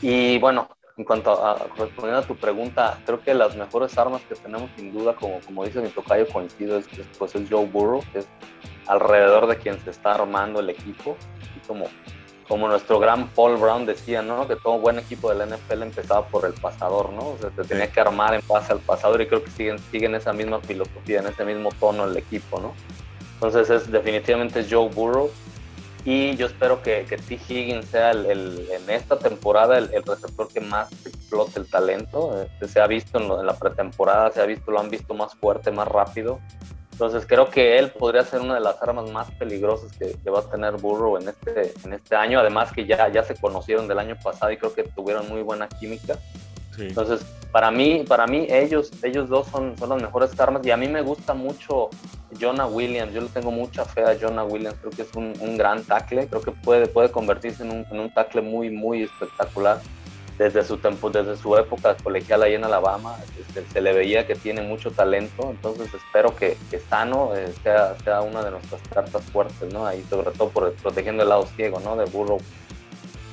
Y 0.00 0.38
bueno, 0.38 0.68
en 0.98 1.04
cuanto 1.04 1.44
a, 1.44 1.54
respondiendo 1.76 2.18
a 2.18 2.22
tu 2.22 2.34
pregunta, 2.36 2.98
creo 3.06 3.20
que 3.20 3.32
las 3.32 3.54
mejores 3.54 3.96
armas 3.96 4.20
que 4.28 4.34
tenemos 4.34 4.68
sin 4.76 4.92
duda, 4.92 5.14
como, 5.14 5.40
como 5.40 5.64
dice 5.64 5.80
mi 5.80 5.88
tocayo, 5.90 6.26
coincido, 6.26 6.76
es, 6.76 6.86
pues 7.16 7.36
es 7.36 7.48
Joe 7.48 7.66
Burrow, 7.66 8.02
que 8.12 8.18
es 8.18 8.28
alrededor 8.88 9.46
de 9.46 9.56
quien 9.58 9.80
se 9.84 9.90
está 9.90 10.14
armando 10.14 10.58
el 10.58 10.70
equipo. 10.70 11.16
Y 11.56 11.66
como, 11.68 11.86
como 12.48 12.66
nuestro 12.66 12.98
gran 12.98 13.28
Paul 13.28 13.58
Brown 13.58 13.86
decía, 13.86 14.22
¿no? 14.22 14.48
Que 14.48 14.56
todo 14.56 14.80
buen 14.80 14.98
equipo 14.98 15.32
de 15.32 15.36
la 15.36 15.56
NFL 15.56 15.82
empezaba 15.82 16.26
por 16.26 16.44
el 16.44 16.54
pasador, 16.54 17.12
¿no? 17.12 17.28
O 17.28 17.38
sea, 17.40 17.52
se 17.54 17.62
tenía 17.62 17.92
que 17.92 18.00
armar 18.00 18.34
en 18.34 18.42
base 18.48 18.72
al 18.72 18.80
pasador 18.80 19.22
y 19.22 19.28
creo 19.28 19.44
que 19.44 19.52
siguen, 19.52 19.78
siguen 19.78 20.16
esa 20.16 20.32
misma 20.32 20.58
filosofía, 20.60 21.20
en 21.20 21.28
ese 21.28 21.44
mismo 21.44 21.70
tono 21.78 22.06
el 22.06 22.16
equipo, 22.16 22.58
¿no? 22.58 22.74
Entonces 23.34 23.70
es 23.70 23.88
definitivamente 23.88 24.66
Joe 24.68 24.88
Burrow 24.88 25.30
y 26.04 26.36
yo 26.36 26.46
espero 26.46 26.82
que, 26.82 27.04
que 27.08 27.16
T. 27.16 27.34
Higgins 27.48 27.86
sea 27.86 28.12
el, 28.12 28.68
en 28.70 28.90
esta 28.90 29.18
temporada 29.18 29.78
el, 29.78 30.02
receptor 30.02 30.48
que 30.48 30.60
más 30.60 30.90
explote 31.04 31.58
el 31.60 31.68
talento. 31.68 32.42
Este, 32.42 32.68
se 32.68 32.80
ha 32.80 32.86
visto 32.86 33.18
en, 33.18 33.46
la 33.46 33.58
pretemporada, 33.58 34.30
se 34.30 34.40
ha 34.40 34.46
visto, 34.46 34.70
lo 34.70 34.80
han 34.80 34.90
visto 34.90 35.14
más 35.14 35.34
fuerte, 35.34 35.70
más 35.70 35.88
rápido. 35.88 36.40
Entonces 36.92 37.26
creo 37.26 37.48
que 37.48 37.78
él 37.78 37.90
podría 37.90 38.24
ser 38.24 38.40
una 38.40 38.54
de 38.54 38.60
las 38.60 38.82
armas 38.82 39.10
más 39.10 39.30
peligrosas 39.32 39.92
que, 39.92 40.16
va 40.30 40.40
a 40.40 40.50
tener 40.50 40.72
Burrow 40.78 41.16
en 41.16 41.28
este, 41.28 41.72
en 41.84 41.92
este 41.92 42.16
año. 42.16 42.40
Además 42.40 42.72
que 42.72 42.86
ya, 42.86 43.08
ya 43.08 43.22
se 43.22 43.36
conocieron 43.36 43.86
del 43.86 43.98
año 43.98 44.16
pasado 44.22 44.50
y 44.50 44.56
creo 44.56 44.74
que 44.74 44.84
tuvieron 44.84 45.28
muy 45.28 45.42
buena 45.42 45.68
química. 45.68 46.18
Entonces, 46.78 47.24
para 47.50 47.70
mí, 47.70 48.04
para 48.06 48.26
mí 48.26 48.46
ellos, 48.48 48.90
ellos 49.02 49.28
dos 49.28 49.48
son, 49.48 49.76
son 49.78 49.88
las 49.88 50.02
mejores 50.02 50.38
armas 50.38 50.64
y 50.66 50.70
a 50.70 50.76
mí 50.76 50.88
me 50.88 51.02
gusta 51.02 51.34
mucho 51.34 51.88
Jonah 52.40 52.66
Williams. 52.66 53.12
Yo 53.12 53.20
le 53.20 53.28
tengo 53.28 53.50
mucha 53.50 53.84
fe 53.84 54.02
a 54.02 54.16
Jonah 54.20 54.44
Williams. 54.44 54.76
Creo 54.80 54.90
que 54.90 55.02
es 55.02 55.14
un, 55.14 55.34
un 55.40 55.56
gran 55.56 55.82
tackle. 55.82 56.26
Creo 56.28 56.42
que 56.42 56.52
puede, 56.52 56.86
puede 56.86 57.10
convertirse 57.10 57.62
en 57.62 57.70
un, 57.70 57.86
en 57.90 58.00
un 58.00 58.12
tackle 58.12 58.42
muy, 58.42 58.70
muy 58.70 59.02
espectacular 59.02 59.80
desde 60.38 60.64
su 60.64 60.78
tiempo, 60.78 61.10
desde 61.10 61.36
su 61.36 61.56
época 61.56 61.96
colegial 61.96 62.44
ahí 62.44 62.54
en 62.54 62.64
Alabama, 62.64 63.16
este, 63.38 63.64
se 63.72 63.80
le 63.80 63.92
veía 63.92 64.24
que 64.24 64.36
tiene 64.36 64.62
mucho 64.62 64.92
talento, 64.92 65.50
entonces 65.50 65.92
espero 65.92 66.34
que, 66.36 66.56
que 66.70 66.78
Sano 66.78 67.34
eh, 67.34 67.52
sea, 67.64 67.96
sea 68.04 68.20
una 68.20 68.44
de 68.44 68.52
nuestras 68.52 68.80
cartas 68.94 69.24
fuertes, 69.24 69.72
¿no? 69.72 69.84
Ahí 69.84 70.04
sobre 70.08 70.30
todo 70.30 70.48
por, 70.50 70.72
protegiendo 70.74 71.24
el 71.24 71.28
lado 71.28 71.46
ciego, 71.56 71.80
¿no? 71.80 71.96
De 71.96 72.04
Burrow. 72.04 72.38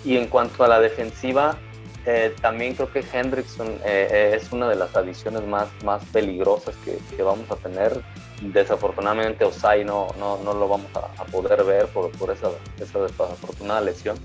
Y 0.04 0.18
en 0.18 0.28
cuanto 0.28 0.64
a 0.64 0.68
la 0.68 0.80
defensiva, 0.80 1.58
eh, 2.08 2.36
también 2.40 2.76
creo 2.76 2.92
que 2.92 3.04
Hendrickson 3.12 3.80
eh, 3.84 4.34
es 4.36 4.52
una 4.52 4.70
de 4.70 4.76
las 4.76 4.96
adiciones 4.96 5.44
más, 5.48 5.70
más 5.84 6.06
peligrosas 6.06 6.76
que, 6.86 7.24
vamos 7.24 7.50
a 7.50 7.56
tener. 7.56 8.00
Desafortunadamente 8.42 9.44
Osai 9.44 9.84
no, 9.86 10.08
no, 10.20 10.38
no 10.44 10.54
lo 10.54 10.68
vamos 10.68 10.92
a, 10.94 11.24
poder 11.26 11.64
ver 11.64 11.88
por, 11.88 12.12
por 12.12 12.30
esa, 12.30 12.50
esa 12.80 13.00
desafortunada 13.00 13.82
lesión. 13.82 14.18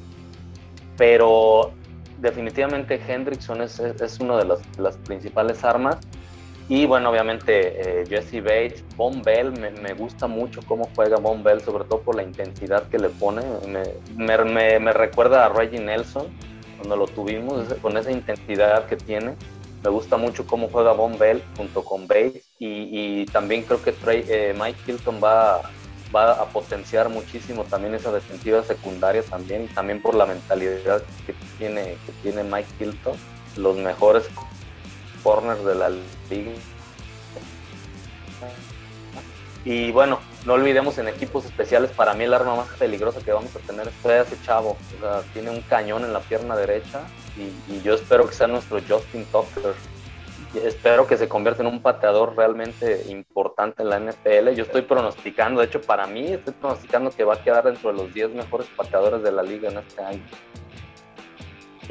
Pero 0.98 1.72
definitivamente 2.18 3.00
Hendrickson 3.08 3.62
es, 3.62 3.78
es, 3.78 4.20
una 4.20 4.36
de 4.36 4.44
las, 4.44 4.60
las, 4.78 4.98
principales 4.98 5.64
armas. 5.64 5.96
Y 6.68 6.84
bueno, 6.84 7.10
obviamente 7.10 8.02
eh, 8.02 8.04
Jesse 8.06 8.42
Bates, 8.42 8.84
Von 8.94 9.22
Bell, 9.22 9.52
me, 9.52 9.70
me, 9.70 9.94
gusta 9.94 10.26
mucho 10.26 10.60
cómo 10.68 10.88
juega 10.94 11.16
Von 11.16 11.42
Bell, 11.42 11.62
sobre 11.62 11.84
todo 11.84 12.00
por 12.02 12.14
la 12.14 12.22
intensidad 12.22 12.88
que 12.88 12.98
le 12.98 13.08
pone. 13.08 13.42
Me, 13.66 13.82
me, 14.16 14.78
me 14.78 14.92
recuerda 14.92 15.46
a 15.46 15.48
Reggie 15.48 15.80
Nelson 15.80 16.26
cuando 16.80 16.96
lo 16.96 17.06
tuvimos, 17.06 17.72
con 17.82 17.96
esa 17.96 18.10
intensidad 18.10 18.86
que 18.86 18.96
tiene. 18.96 19.36
Me 19.84 19.90
gusta 19.90 20.16
mucho 20.16 20.46
cómo 20.46 20.68
juega 20.68 20.92
Von 20.92 21.18
Bell 21.18 21.42
junto 21.56 21.84
con 21.84 22.06
Bates. 22.08 22.50
Y, 22.58 23.26
también 23.26 23.62
creo 23.62 23.82
que 23.82 23.94
eh, 24.06 24.54
Mike 24.58 24.80
Hilton 24.86 25.20
va 25.22 25.62
va 26.14 26.32
a 26.32 26.46
potenciar 26.46 27.08
muchísimo 27.08 27.64
también 27.64 27.94
esa 27.94 28.12
defensiva 28.12 28.62
secundaria 28.62 29.22
también, 29.22 29.68
también 29.68 30.02
por 30.02 30.14
la 30.14 30.26
mentalidad 30.26 31.02
que 31.26 31.34
tiene, 31.58 31.96
que 32.06 32.12
tiene 32.22 32.42
Mike 32.42 32.68
Hilton, 32.80 33.16
los 33.56 33.76
mejores 33.76 34.28
corners 35.22 35.64
de 35.64 35.74
la 35.74 35.90
liga. 35.90 36.52
Y 39.64 39.92
bueno, 39.92 40.20
no 40.46 40.54
olvidemos 40.54 40.96
en 40.98 41.08
equipos 41.08 41.44
especiales, 41.44 41.90
para 41.90 42.14
mí 42.14 42.24
el 42.24 42.32
arma 42.32 42.56
más 42.56 42.68
peligrosa 42.78 43.20
que 43.20 43.32
vamos 43.32 43.54
a 43.54 43.58
tener 43.60 43.88
es 43.88 44.04
ese 44.04 44.42
chavo. 44.42 44.76
O 44.96 45.00
sea, 45.00 45.22
tiene 45.32 45.50
un 45.50 45.60
cañón 45.62 46.04
en 46.04 46.12
la 46.12 46.20
pierna 46.20 46.56
derecha 46.56 47.02
y, 47.36 47.80
yo 47.82 47.94
espero 47.94 48.26
que 48.26 48.34
sea 48.34 48.46
nuestro 48.46 48.80
Justin 48.86 49.24
Tucker 49.26 49.74
espero 50.54 51.06
que 51.06 51.16
se 51.16 51.28
convierta 51.28 51.62
en 51.62 51.68
un 51.68 51.80
pateador 51.80 52.36
realmente 52.36 53.04
importante 53.08 53.82
en 53.82 53.90
la 53.90 54.00
NFL. 54.00 54.50
Yo 54.56 54.64
estoy 54.64 54.82
pronosticando, 54.82 55.60
de 55.60 55.68
hecho 55.68 55.80
para 55.80 56.06
mí 56.06 56.26
estoy 56.26 56.54
pronosticando 56.54 57.10
que 57.10 57.24
va 57.24 57.34
a 57.34 57.42
quedar 57.42 57.64
dentro 57.64 57.92
de 57.92 57.96
los 57.96 58.12
10 58.12 58.30
mejores 58.30 58.66
pateadores 58.76 59.22
de 59.22 59.32
la 59.32 59.42
liga 59.42 59.70
en 59.70 59.78
este 59.78 60.02
año. 60.02 60.22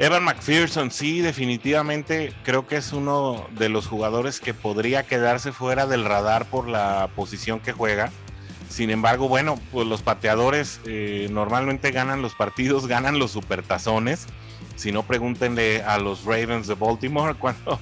Evan 0.00 0.24
McPherson, 0.24 0.90
sí, 0.90 1.20
definitivamente 1.20 2.32
creo 2.42 2.66
que 2.66 2.76
es 2.76 2.94
uno 2.94 3.46
de 3.50 3.68
los 3.68 3.86
jugadores 3.86 4.40
que 4.40 4.54
podría 4.54 5.02
quedarse 5.02 5.52
fuera 5.52 5.86
del 5.86 6.06
radar 6.06 6.46
por 6.46 6.66
la 6.66 7.10
posición 7.14 7.60
que 7.60 7.72
juega. 7.72 8.10
Sin 8.70 8.88
embargo, 8.88 9.28
bueno, 9.28 9.60
pues 9.70 9.86
los 9.86 10.00
pateadores 10.00 10.80
eh, 10.86 11.28
normalmente 11.30 11.90
ganan 11.90 12.22
los 12.22 12.34
partidos, 12.34 12.86
ganan 12.88 13.18
los 13.18 13.32
supertazones. 13.32 14.24
Si 14.74 14.90
no, 14.90 15.02
pregúntenle 15.02 15.82
a 15.82 15.98
los 15.98 16.24
Ravens 16.24 16.66
de 16.66 16.76
Baltimore 16.76 17.34
cuando 17.38 17.78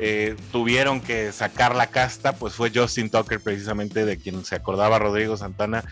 eh, 0.00 0.34
tuvieron 0.50 1.00
que 1.00 1.30
sacar 1.30 1.76
la 1.76 1.86
casta, 1.86 2.32
pues 2.32 2.54
fue 2.54 2.72
Justin 2.74 3.10
Tucker 3.10 3.38
precisamente 3.38 4.04
de 4.04 4.16
quien 4.16 4.44
se 4.44 4.56
acordaba 4.56 4.98
Rodrigo 4.98 5.36
Santana, 5.36 5.84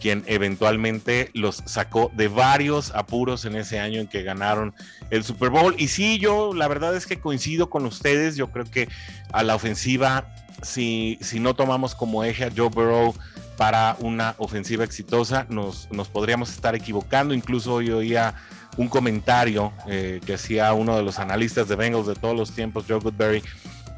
quien 0.00 0.24
eventualmente 0.26 1.30
los 1.34 1.62
sacó 1.66 2.10
de 2.14 2.28
varios 2.28 2.92
apuros 2.94 3.44
en 3.44 3.54
ese 3.54 3.78
año 3.78 4.00
en 4.00 4.08
que 4.08 4.22
ganaron 4.22 4.74
el 5.10 5.22
Super 5.24 5.50
Bowl. 5.50 5.74
Y 5.78 5.88
sí, 5.88 6.18
yo 6.18 6.54
la 6.54 6.66
verdad 6.68 6.96
es 6.96 7.06
que 7.06 7.20
coincido 7.20 7.70
con 7.70 7.86
ustedes, 7.86 8.36
yo 8.36 8.50
creo 8.50 8.64
que 8.64 8.88
a 9.32 9.42
la 9.42 9.54
ofensiva, 9.54 10.34
si, 10.62 11.18
si 11.20 11.38
no 11.38 11.54
tomamos 11.54 11.94
como 11.94 12.24
eje 12.24 12.44
a 12.44 12.50
Joe 12.54 12.68
Burrow, 12.68 13.14
para 13.60 13.94
una 14.00 14.36
ofensiva 14.38 14.84
exitosa, 14.84 15.44
nos, 15.50 15.86
nos 15.92 16.08
podríamos 16.08 16.50
estar 16.50 16.74
equivocando. 16.74 17.34
Incluso 17.34 17.74
hoy 17.74 17.90
oía 17.90 18.34
un 18.78 18.88
comentario 18.88 19.70
eh, 19.86 20.18
que 20.24 20.32
hacía 20.32 20.72
uno 20.72 20.96
de 20.96 21.02
los 21.02 21.18
analistas 21.18 21.68
de 21.68 21.76
Bengals 21.76 22.06
de 22.06 22.14
todos 22.14 22.34
los 22.34 22.52
tiempos, 22.52 22.86
Joe 22.88 23.00
Goodberry, 23.00 23.42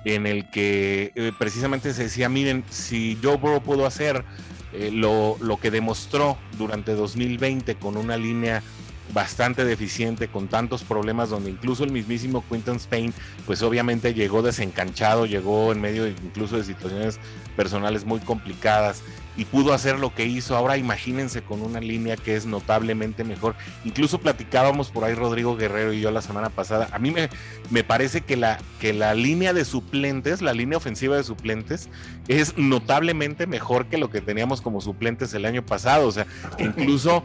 en 0.04 0.26
el 0.26 0.50
que 0.50 1.12
eh, 1.14 1.30
precisamente 1.38 1.94
se 1.94 2.02
decía, 2.02 2.28
miren, 2.28 2.64
si 2.70 3.16
Joe 3.22 3.36
Burrow 3.36 3.62
pudo 3.62 3.86
hacer 3.86 4.24
eh, 4.72 4.90
lo, 4.92 5.36
lo, 5.40 5.58
que 5.58 5.70
demostró 5.70 6.38
durante 6.58 6.94
2020 6.94 7.74
con 7.76 7.96
una 7.96 8.16
línea 8.16 8.62
bastante 9.12 9.64
deficiente, 9.64 10.28
con 10.28 10.48
tantos 10.48 10.82
problemas, 10.84 11.30
donde 11.30 11.50
incluso 11.50 11.84
el 11.84 11.92
mismísimo 11.92 12.44
Quinton 12.48 12.76
Spain, 12.76 13.12
pues 13.46 13.62
obviamente 13.62 14.14
llegó 14.14 14.42
desencanchado, 14.42 15.26
llegó 15.26 15.72
en 15.72 15.80
medio 15.80 16.06
incluso 16.06 16.56
de 16.56 16.64
situaciones 16.64 17.18
personales 17.56 18.04
muy 18.04 18.20
complicadas 18.20 19.02
y 19.36 19.44
pudo 19.44 19.72
hacer 19.72 19.98
lo 19.98 20.14
que 20.14 20.26
hizo. 20.26 20.56
Ahora 20.56 20.76
imagínense 20.76 21.42
con 21.42 21.62
una 21.62 21.80
línea 21.80 22.16
que 22.16 22.36
es 22.36 22.46
notablemente 22.46 23.24
mejor. 23.24 23.54
Incluso 23.84 24.18
platicábamos 24.20 24.90
por 24.90 25.04
ahí 25.04 25.14
Rodrigo 25.14 25.56
Guerrero 25.56 25.92
y 25.92 26.00
yo 26.00 26.10
la 26.10 26.22
semana 26.22 26.50
pasada. 26.50 26.88
A 26.92 26.98
mí 26.98 27.10
me, 27.10 27.30
me 27.70 27.84
parece 27.84 28.22
que 28.22 28.36
la, 28.36 28.58
que 28.80 28.92
la 28.92 29.14
línea 29.14 29.52
de 29.52 29.64
suplentes, 29.64 30.42
la 30.42 30.52
línea 30.52 30.78
ofensiva 30.78 31.16
de 31.16 31.24
suplentes, 31.24 31.88
es 32.28 32.56
notablemente 32.58 33.46
mejor 33.46 33.86
que 33.86 33.98
lo 33.98 34.10
que 34.10 34.20
teníamos 34.20 34.60
como 34.60 34.80
suplentes 34.80 35.32
el 35.34 35.44
año 35.44 35.64
pasado. 35.64 36.06
O 36.06 36.12
sea, 36.12 36.26
incluso, 36.58 37.24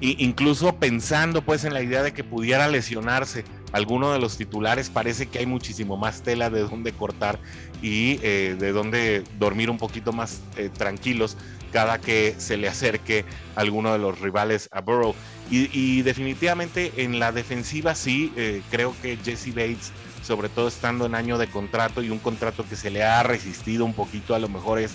incluso 0.00 0.76
pensando 0.76 1.42
pues 1.42 1.64
en 1.64 1.74
la 1.74 1.82
idea 1.82 2.02
de 2.02 2.12
que 2.12 2.24
pudiera 2.24 2.68
lesionarse 2.68 3.44
alguno 3.72 4.12
de 4.12 4.18
los 4.18 4.36
titulares, 4.36 4.90
parece 4.90 5.26
que 5.26 5.38
hay 5.38 5.46
muchísimo 5.46 5.96
más 5.96 6.22
tela 6.22 6.50
de 6.50 6.60
dónde 6.60 6.92
cortar 6.92 7.38
y 7.82 8.20
eh, 8.22 8.56
de 8.58 8.72
dónde 8.72 9.24
dormir 9.38 9.68
un 9.68 9.76
poquito 9.76 10.12
más 10.12 10.40
eh, 10.56 10.70
tranquilos 10.72 11.36
cada 11.72 11.98
que 11.98 12.34
se 12.38 12.56
le 12.56 12.68
acerque 12.68 13.24
alguno 13.56 13.92
de 13.92 13.98
los 13.98 14.20
rivales 14.20 14.68
a 14.72 14.80
Burrow. 14.82 15.14
Y, 15.50 16.00
definitivamente 16.00 16.92
en 16.96 17.18
la 17.18 17.30
defensiva 17.30 17.94
sí, 17.94 18.32
eh, 18.36 18.62
creo 18.70 18.94
que 19.02 19.18
Jesse 19.22 19.54
Bates, 19.54 19.90
sobre 20.22 20.48
todo 20.48 20.68
estando 20.68 21.04
en 21.04 21.14
año 21.14 21.36
de 21.36 21.46
contrato 21.46 22.02
y 22.02 22.08
un 22.08 22.20
contrato 22.20 22.64
que 22.66 22.76
se 22.76 22.90
le 22.90 23.02
ha 23.02 23.22
resistido 23.22 23.84
un 23.84 23.92
poquito, 23.92 24.34
a 24.34 24.38
lo 24.38 24.48
mejor 24.48 24.78
es 24.78 24.92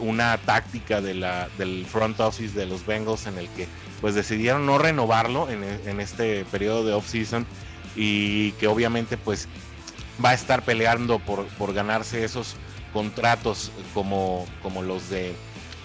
una 0.00 0.36
táctica 0.36 1.00
del 1.00 1.86
front 1.86 2.20
office 2.20 2.54
de 2.56 2.66
los 2.66 2.84
Bengals 2.84 3.26
en 3.26 3.38
el 3.38 3.48
que 3.48 3.66
pues 4.02 4.14
decidieron 4.14 4.66
no 4.66 4.76
renovarlo 4.76 5.48
en, 5.48 5.64
en 5.64 6.00
este 6.00 6.44
periodo 6.44 6.84
de 6.84 6.92
off-season 6.92 7.46
y 7.96 8.52
que 8.52 8.66
obviamente 8.66 9.16
pues 9.16 9.48
va 10.24 10.30
a 10.30 10.34
estar 10.34 10.62
peleando 10.62 11.18
por, 11.18 11.46
por 11.46 11.72
ganarse 11.72 12.24
esos 12.24 12.56
contratos 12.92 13.70
como, 13.94 14.46
como 14.62 14.82
los 14.82 15.10
de 15.10 15.34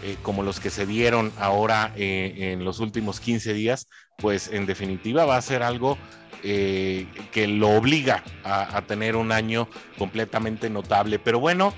eh, 0.06 0.17
como 0.21 0.43
los 0.43 0.60
que 0.60 0.69
se 0.69 0.86
dieron 0.86 1.32
ahora 1.39 1.91
eh, 1.95 2.52
en 2.54 2.63
los 2.63 2.80
últimos 2.80 3.19
15 3.19 3.54
días, 3.54 3.88
pues 4.17 4.50
en 4.50 4.67
definitiva 4.67 5.26
va 5.26 5.36
a 5.36 5.41
ser 5.41 5.63
algo 5.63 5.98
eh, 6.43 7.08
que 7.32 7.48
lo 7.48 7.69
obliga 7.69 8.24
a, 8.43 8.84
tener 8.84 9.15
un 9.15 9.32
año 9.32 9.67
completamente 9.98 10.69
notable. 10.69 11.17
Pero 11.17 11.39
bueno, 11.39 11.74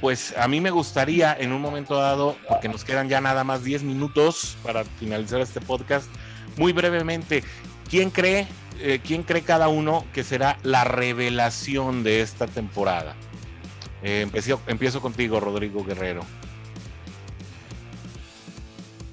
pues 0.00 0.36
a 0.36 0.48
mí 0.48 0.60
me 0.60 0.70
gustaría 0.70 1.36
en 1.38 1.52
un 1.52 1.60
momento 1.60 1.94
dado, 1.96 2.36
porque 2.48 2.68
nos 2.68 2.82
quedan 2.82 3.08
ya 3.08 3.20
nada 3.20 3.44
más 3.44 3.62
10 3.62 3.84
minutos 3.84 4.56
para 4.64 4.82
finalizar 4.84 5.40
este 5.40 5.60
podcast, 5.60 6.08
muy 6.56 6.72
brevemente, 6.72 7.44
¿quién 7.88 8.10
cree, 8.10 8.48
quién 9.04 9.22
cree 9.22 9.42
cada 9.42 9.68
uno 9.68 10.04
que 10.12 10.24
será 10.24 10.58
la 10.62 10.84
revelación 10.84 12.02
de 12.02 12.20
esta 12.20 12.46
temporada? 12.46 13.14
empiezo, 14.02 14.60
empiezo 14.66 15.00
contigo, 15.00 15.40
Rodrigo 15.40 15.84
Guerrero. 15.84 16.22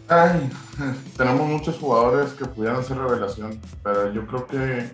Ay, 0.08 0.52
tenemos 1.18 1.48
muchos 1.48 1.78
jugadores 1.78 2.34
que 2.34 2.46
pudieran 2.46 2.80
hacer 2.80 2.98
revelación, 2.98 3.60
pero 3.84 4.14
yo 4.14 4.28
creo 4.28 4.46
que 4.46 4.92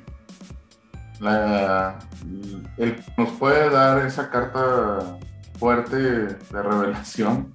el 2.77 2.95
que 2.95 3.03
nos 3.17 3.29
puede 3.31 3.69
dar 3.69 4.05
esa 4.05 4.29
carta 4.29 5.17
fuerte 5.59 5.97
de 5.97 6.37
revelación, 6.51 7.53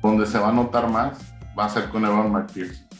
donde 0.00 0.26
se 0.26 0.38
va 0.38 0.50
a 0.50 0.52
notar 0.52 0.88
más, 0.88 1.18
va 1.58 1.64
a 1.64 1.68
ser 1.68 1.88
con 1.88 2.04
Evan 2.04 2.30
McPherson. 2.30 2.91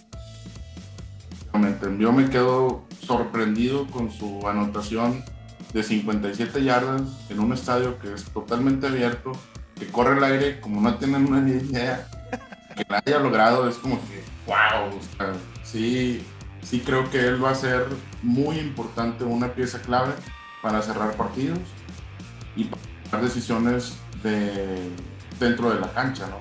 Yo 1.99 2.12
me 2.12 2.31
quedo 2.31 2.85
sorprendido 3.07 3.87
con 3.87 4.11
su 4.11 4.47
anotación 4.49 5.25
de 5.73 5.83
57 5.83 6.65
yardas 6.65 7.03
en 7.29 7.41
un 7.41 7.53
estadio 7.53 7.99
que 7.99 8.12
es 8.12 8.25
totalmente 8.25 8.87
abierto, 8.87 9.33
que 9.79 9.87
corre 9.87 10.17
el 10.17 10.25
aire 10.25 10.61
como 10.61 10.81
no 10.81 10.97
tienen 10.97 11.27
una 11.27 11.41
idea 11.49 12.09
que 12.77 12.85
la 12.88 13.03
haya 13.05 13.19
logrado 13.19 13.69
es 13.69 13.77
como 13.77 14.01
que, 14.09 14.25
wow, 14.47 14.99
sí, 15.62 16.25
sí 16.62 16.81
creo 16.81 17.11
que 17.11 17.21
él 17.21 17.43
va 17.43 17.51
a 17.51 17.55
ser 17.55 17.87
muy 18.23 18.59
importante, 18.59 19.25
una 19.25 19.53
pieza 19.53 19.81
clave 19.81 20.12
para 20.62 20.83
cerrar 20.83 21.15
partidos 21.17 21.59
y 22.57 22.65
para 22.65 22.83
tomar 23.05 23.25
decisiones 23.25 23.97
de, 24.23 24.88
dentro 25.38 25.71
de 25.71 25.81
la 25.81 25.93
cancha, 25.93 26.27
¿no? 26.29 26.38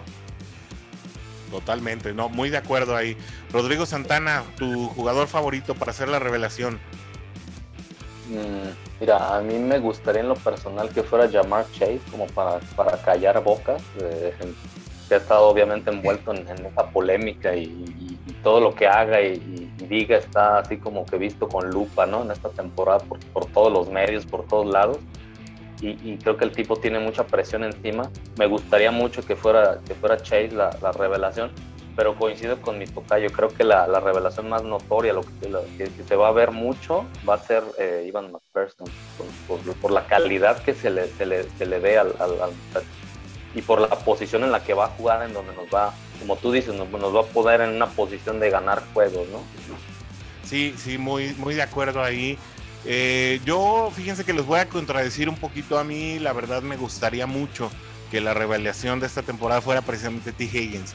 Totalmente, 1.51 2.13
no, 2.13 2.29
muy 2.29 2.49
de 2.49 2.57
acuerdo 2.57 2.95
ahí. 2.95 3.15
Rodrigo 3.51 3.85
Santana, 3.85 4.43
tu 4.57 4.87
jugador 4.89 5.27
favorito 5.27 5.75
para 5.75 5.91
hacer 5.91 6.07
la 6.07 6.17
revelación. 6.17 6.79
Mm, 8.29 9.01
mira, 9.01 9.35
a 9.35 9.41
mí 9.41 9.59
me 9.59 9.77
gustaría 9.79 10.21
en 10.21 10.29
lo 10.29 10.35
personal 10.35 10.89
que 10.89 11.03
fuera 11.03 11.29
Jamar 11.29 11.65
Chase, 11.73 11.99
como 12.09 12.25
para, 12.27 12.59
para 12.75 12.97
callar 13.01 13.43
bocas. 13.43 13.81
Eh, 13.99 14.33
ha 15.15 15.17
estado 15.17 15.47
obviamente 15.47 15.89
envuelto 15.89 16.33
en, 16.33 16.47
esa 16.47 16.89
polémica 16.89 17.55
y, 17.55 18.17
todo 18.43 18.59
lo 18.59 18.73
que 18.73 18.87
haga 18.87 19.21
y, 19.21 19.69
diga 19.87 20.17
está 20.17 20.59
así 20.59 20.77
como 20.77 21.05
que 21.05 21.17
visto 21.17 21.47
con 21.47 21.69
lupa, 21.69 22.05
¿no? 22.05 22.23
En 22.23 22.31
esta 22.31 22.49
temporada 22.49 22.99
por, 22.99 23.45
todos 23.47 23.71
los 23.71 23.89
medios, 23.89 24.25
por 24.25 24.47
todos 24.47 24.65
lados. 24.65 24.97
Y, 25.82 26.17
creo 26.17 26.38
que 26.38 26.46
el 26.46 26.52
tipo 26.52 26.76
tiene 26.76 27.00
mucha 27.00 27.26
presión 27.26 27.63
encima. 27.63 28.10
Me 28.38 28.46
gustaría 28.46 28.91
mucho 28.91 29.26
que 29.26 29.36
fuera, 29.36 29.80
que 29.88 29.96
fuera 29.96 30.17
Chase 30.17 30.52
la, 30.52 30.91
revelación, 30.91 31.52
pero 31.96 32.15
coincido 32.15 32.62
con 32.62 32.78
mi 32.78 32.86
tocayo. 32.86 33.32
Creo 33.32 33.50
que 33.50 33.63
la, 33.63 34.00
revelación 34.00 34.48
más 34.48 34.63
notoria, 34.63 35.13
lo 35.13 35.22
que, 35.24 35.89
se 36.08 36.15
va 36.15 36.28
a 36.28 36.32
ver 36.32 36.52
mucho, 36.52 37.06
va 37.28 37.34
a 37.34 37.39
ser 37.39 37.63
eh, 37.80 38.06
Ivan 38.08 38.32
McPherson, 38.32 38.88
por, 39.82 39.91
la 39.91 40.06
calidad 40.06 40.62
que 40.62 40.76
se 40.76 40.91
le, 40.91 41.08
se 41.08 41.26
le, 41.26 41.44
se 41.44 41.65
le 41.65 41.80
ve 41.80 41.98
al, 41.98 42.13
al, 42.20 42.39
al 42.41 42.52
y 43.54 43.62
por 43.62 43.82
la 43.82 43.89
posición 43.89 44.44
en 44.44 44.52
la 44.52 44.63
que 44.63 44.74
va 44.74 44.86
a 44.86 44.89
jugar, 44.89 45.24
en 45.24 45.34
donde 45.34 45.54
nos 45.54 45.67
va, 45.67 45.94
como 46.20 46.38
tú 46.38 46.52
dices, 46.52 46.74
nos, 46.74 46.88
va 46.89 47.22
a 47.22 47.24
poder 47.24 47.62
en 47.62 47.72
una 47.72 47.88
posición 47.88 48.39
de 48.39 48.50
ganar 48.50 48.84
juegos, 48.94 49.28
¿no? 49.30 49.39
Sí, 50.44 50.74
sí, 50.78 50.98
muy, 50.98 51.34
muy 51.38 51.56
de 51.56 51.62
acuerdo 51.62 52.02
ahí. 52.02 52.38
Eh, 52.86 53.39
yo, 53.46 53.91
fíjense 53.96 54.24
que 54.24 54.34
les 54.34 54.46
voy 54.46 54.60
a 54.60 54.67
contradecir 54.67 55.30
un 55.30 55.36
poquito 55.36 55.78
a 55.78 55.84
mí, 55.84 56.20
la 56.20 56.34
verdad 56.34 56.62
me 56.62 56.78
gustaría 56.78 57.28
mucho 57.28 57.72
que 58.10 58.22
la 58.22 58.34
revelación 58.34 59.00
de 59.00 59.08
esta 59.08 59.22
temporada 59.22 59.62
fuera 59.62 59.82
precisamente 59.82 60.32
T. 60.32 60.44
Higgins. 60.44 60.94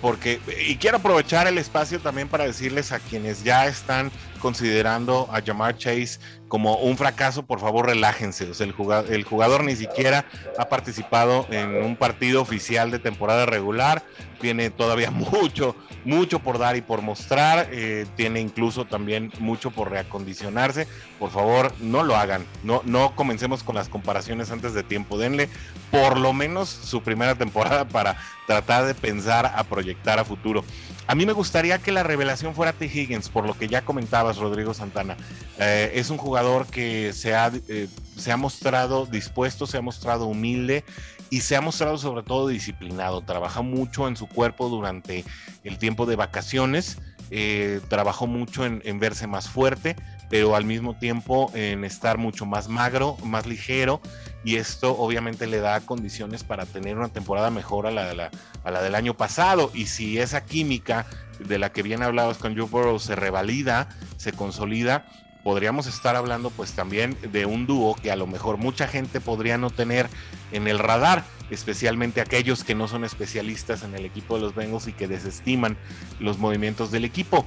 Porque, 0.00 0.40
y 0.66 0.76
quiero 0.76 0.96
aprovechar 0.96 1.46
el 1.46 1.58
espacio 1.58 2.00
también 2.00 2.26
para 2.26 2.44
decirles 2.44 2.90
a 2.90 3.00
quienes 3.00 3.44
ya 3.44 3.66
están 3.66 4.10
considerando 4.40 5.28
a 5.30 5.42
Jamar 5.42 5.76
Chase 5.76 6.18
como 6.48 6.76
un 6.76 6.96
fracaso, 6.96 7.44
por 7.44 7.60
favor 7.60 7.86
relájense. 7.86 8.48
O 8.48 8.54
sea, 8.54 8.66
el 8.66 8.72
jugador, 8.72 9.12
el 9.12 9.24
jugador 9.24 9.62
ni 9.62 9.76
siquiera 9.76 10.24
ha 10.58 10.70
participado 10.70 11.46
en 11.50 11.82
un 11.84 11.96
partido 11.96 12.40
oficial 12.40 12.90
de 12.90 12.98
temporada 12.98 13.44
regular. 13.44 14.02
Tiene 14.40 14.70
todavía 14.70 15.10
mucho, 15.10 15.76
mucho 16.04 16.40
por 16.40 16.58
dar 16.58 16.76
y 16.76 16.80
por 16.80 17.02
mostrar. 17.02 17.68
Eh, 17.70 18.06
tiene 18.16 18.40
incluso 18.40 18.84
también 18.84 19.32
mucho 19.38 19.70
por 19.70 19.90
reacondicionarse. 19.90 20.86
Por 21.18 21.30
favor, 21.30 21.72
no 21.80 22.02
lo 22.02 22.16
hagan. 22.16 22.46
No, 22.62 22.82
no 22.84 23.14
comencemos 23.14 23.62
con 23.62 23.74
las 23.74 23.88
comparaciones 23.88 24.50
antes 24.50 24.74
de 24.74 24.82
tiempo. 24.82 25.18
Denle 25.18 25.48
por 25.90 26.18
lo 26.18 26.32
menos 26.32 26.68
su 26.68 27.02
primera 27.02 27.34
temporada 27.34 27.84
para 27.88 28.16
tratar 28.46 28.84
de 28.84 28.94
pensar 28.94 29.46
a 29.46 29.64
proyectar 29.64 30.18
a 30.18 30.24
futuro. 30.24 30.64
A 31.06 31.14
mí 31.14 31.26
me 31.26 31.32
gustaría 31.32 31.78
que 31.78 31.90
la 31.90 32.02
revelación 32.02 32.54
fuera 32.54 32.72
T. 32.72 32.86
Higgins, 32.86 33.28
por 33.28 33.44
lo 33.44 33.58
que 33.58 33.68
ya 33.68 33.82
comentabas, 33.82 34.36
Rodrigo 34.36 34.74
Santana. 34.74 35.16
Eh, 35.58 35.92
es 35.94 36.10
un 36.10 36.18
jugador 36.18 36.66
que 36.66 37.12
se 37.12 37.34
ha, 37.34 37.50
eh, 37.68 37.88
se 38.16 38.30
ha 38.30 38.36
mostrado 38.36 39.06
dispuesto, 39.06 39.66
se 39.66 39.78
ha 39.78 39.82
mostrado 39.82 40.26
humilde 40.26 40.84
y 41.30 41.40
se 41.40 41.56
ha 41.56 41.60
mostrado 41.60 41.96
sobre 41.96 42.22
todo 42.22 42.48
disciplinado. 42.48 43.22
Trabaja 43.22 43.62
mucho 43.62 44.08
en 44.08 44.16
su 44.16 44.26
cuerpo 44.26 44.68
durante 44.68 45.24
el 45.64 45.78
tiempo 45.78 46.04
de 46.04 46.16
vacaciones. 46.16 46.98
Eh, 47.30 47.80
trabajó 47.88 48.26
mucho 48.26 48.66
en, 48.66 48.98
verse 48.98 49.28
más 49.28 49.48
fuerte, 49.48 49.94
pero 50.28 50.56
al 50.56 50.64
mismo 50.64 50.98
tiempo 50.98 51.50
en 51.54 51.84
estar 51.84 52.18
mucho 52.18 52.44
más 52.44 52.68
magro, 52.68 53.16
más 53.22 53.46
ligero, 53.46 54.00
y 54.44 54.56
esto 54.56 54.98
obviamente 54.98 55.46
le 55.46 55.60
da 55.60 55.80
condiciones 55.80 56.42
para 56.42 56.66
tener 56.66 56.98
una 56.98 57.08
temporada 57.08 57.50
mejor 57.50 57.86
a 57.86 57.92
la, 57.92 58.30
a 58.64 58.70
la 58.72 58.82
del 58.82 58.96
año 58.96 59.16
pasado. 59.16 59.70
Y 59.72 59.86
si 59.86 60.18
esa 60.18 60.44
química 60.44 61.06
de 61.38 61.58
la 61.58 61.70
que 61.70 61.84
bien 61.84 62.02
hablabas 62.02 62.38
con 62.38 62.56
Joe 62.56 62.68
Burrow 62.68 62.98
se 62.98 63.14
revalida, 63.14 63.88
se 64.16 64.32
consolida, 64.32 65.06
podríamos 65.42 65.86
estar 65.86 66.16
hablando 66.16 66.50
pues 66.50 66.72
también 66.72 67.16
de 67.32 67.46
un 67.46 67.66
dúo 67.66 67.94
que 67.94 68.10
a 68.10 68.16
lo 68.16 68.26
mejor 68.26 68.56
mucha 68.56 68.86
gente 68.86 69.20
podría 69.20 69.58
no 69.58 69.70
tener 69.70 70.08
en 70.52 70.68
el 70.68 70.78
radar, 70.78 71.24
especialmente 71.50 72.20
aquellos 72.20 72.64
que 72.64 72.74
no 72.74 72.88
son 72.88 73.04
especialistas 73.04 73.82
en 73.82 73.94
el 73.94 74.04
equipo 74.04 74.36
de 74.36 74.42
los 74.42 74.54
Bengals 74.54 74.88
y 74.88 74.92
que 74.92 75.08
desestiman 75.08 75.76
los 76.18 76.38
movimientos 76.38 76.90
del 76.90 77.04
equipo. 77.04 77.46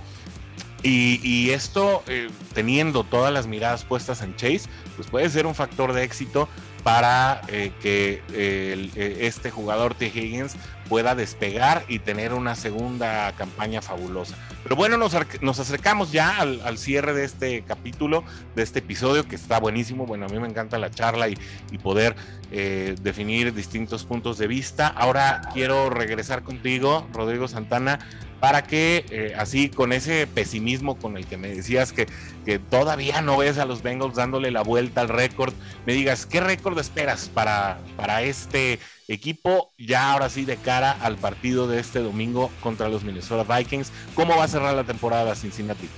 Y, 0.86 1.52
esto, 1.52 2.04
eh, 2.08 2.30
teniendo 2.54 3.06
todas 3.06 3.32
las 3.32 3.48
miradas 3.48 3.86
puestas 3.86 4.22
en 4.22 4.36
Chase, 4.36 4.64
pues 4.98 5.08
puede 5.08 5.30
ser 5.30 5.46
un 5.46 5.56
factor 5.56 5.94
de 5.94 6.04
éxito 6.04 6.50
para 6.84 7.42
eh, 7.48 7.72
que 7.82 8.22
eh, 8.34 9.18
este 9.22 9.50
jugador 9.50 9.96
T. 9.96 10.08
Higgins 10.08 10.58
pueda 10.94 11.16
despegar 11.16 11.84
y 11.88 11.98
tener 11.98 12.36
una 12.36 12.54
segunda 12.54 13.32
campaña 13.32 13.82
fabulosa. 13.82 14.38
Pero 14.62 14.76
bueno, 14.76 14.96
nos, 14.96 15.60
acercamos 15.60 16.12
ya 16.12 16.38
al, 16.38 16.78
cierre 16.78 17.16
de 17.16 17.26
este 17.26 17.64
capítulo, 17.64 18.24
de 18.56 18.62
este 18.62 18.78
episodio 18.78 19.28
que 19.28 19.36
está 19.36 19.60
buenísimo. 19.60 20.06
Bueno, 20.06 20.28
a 20.28 20.30
mí 20.30 20.38
me 20.38 20.48
encanta 20.48 20.78
la 20.78 20.92
charla 20.92 21.30
y, 21.30 21.36
poder 21.82 22.16
eh, 22.52 22.94
definir 23.02 23.56
distintos 23.56 24.06
puntos 24.06 24.38
de 24.38 24.46
vista. 24.46 24.88
Ahora 24.88 25.42
quiero 25.52 25.90
regresar 25.90 26.44
contigo, 26.44 27.08
Rodrigo 27.12 27.48
Santana, 27.48 27.98
para 28.40 28.62
que 28.62 29.04
eh, 29.10 29.34
así 29.36 29.70
con 29.70 29.94
ese 29.94 30.28
pesimismo 30.28 31.00
con 31.00 31.18
el 31.18 31.26
que 31.26 31.38
me 31.38 31.48
decías 31.48 31.92
que, 31.92 32.06
que 32.46 32.60
todavía 32.60 33.22
no 33.22 33.38
ves 33.38 33.58
a 33.58 33.66
los 33.66 33.82
Bengals 33.82 34.14
dándole 34.14 34.52
la 34.52 34.62
vuelta 34.62 35.02
al 35.02 35.10
récord, 35.10 35.56
me 35.88 35.94
digas, 35.94 36.28
¿qué 36.28 36.40
récord 36.40 36.78
esperas 36.78 37.30
para, 37.34 37.80
para 37.98 38.22
este 38.22 38.78
equipo 39.08 39.72
ya 39.78 40.12
ahora 40.12 40.30
sí 40.30 40.46
de 40.46 40.58
cara 40.58 40.92
al 40.92 41.18
partido 41.18 41.68
de 41.68 41.80
este 41.80 42.00
domingo 42.00 42.52
contra 42.62 42.90
los 42.90 43.04
Minnesota 43.04 43.58
Vikings? 43.58 43.92
¿Cómo 44.16 44.38
va 44.38 44.46
a 44.46 44.48
cerrar 44.48 44.76
la 44.76 44.84
temporada 44.84 45.36
Cincinnati? 45.36 45.90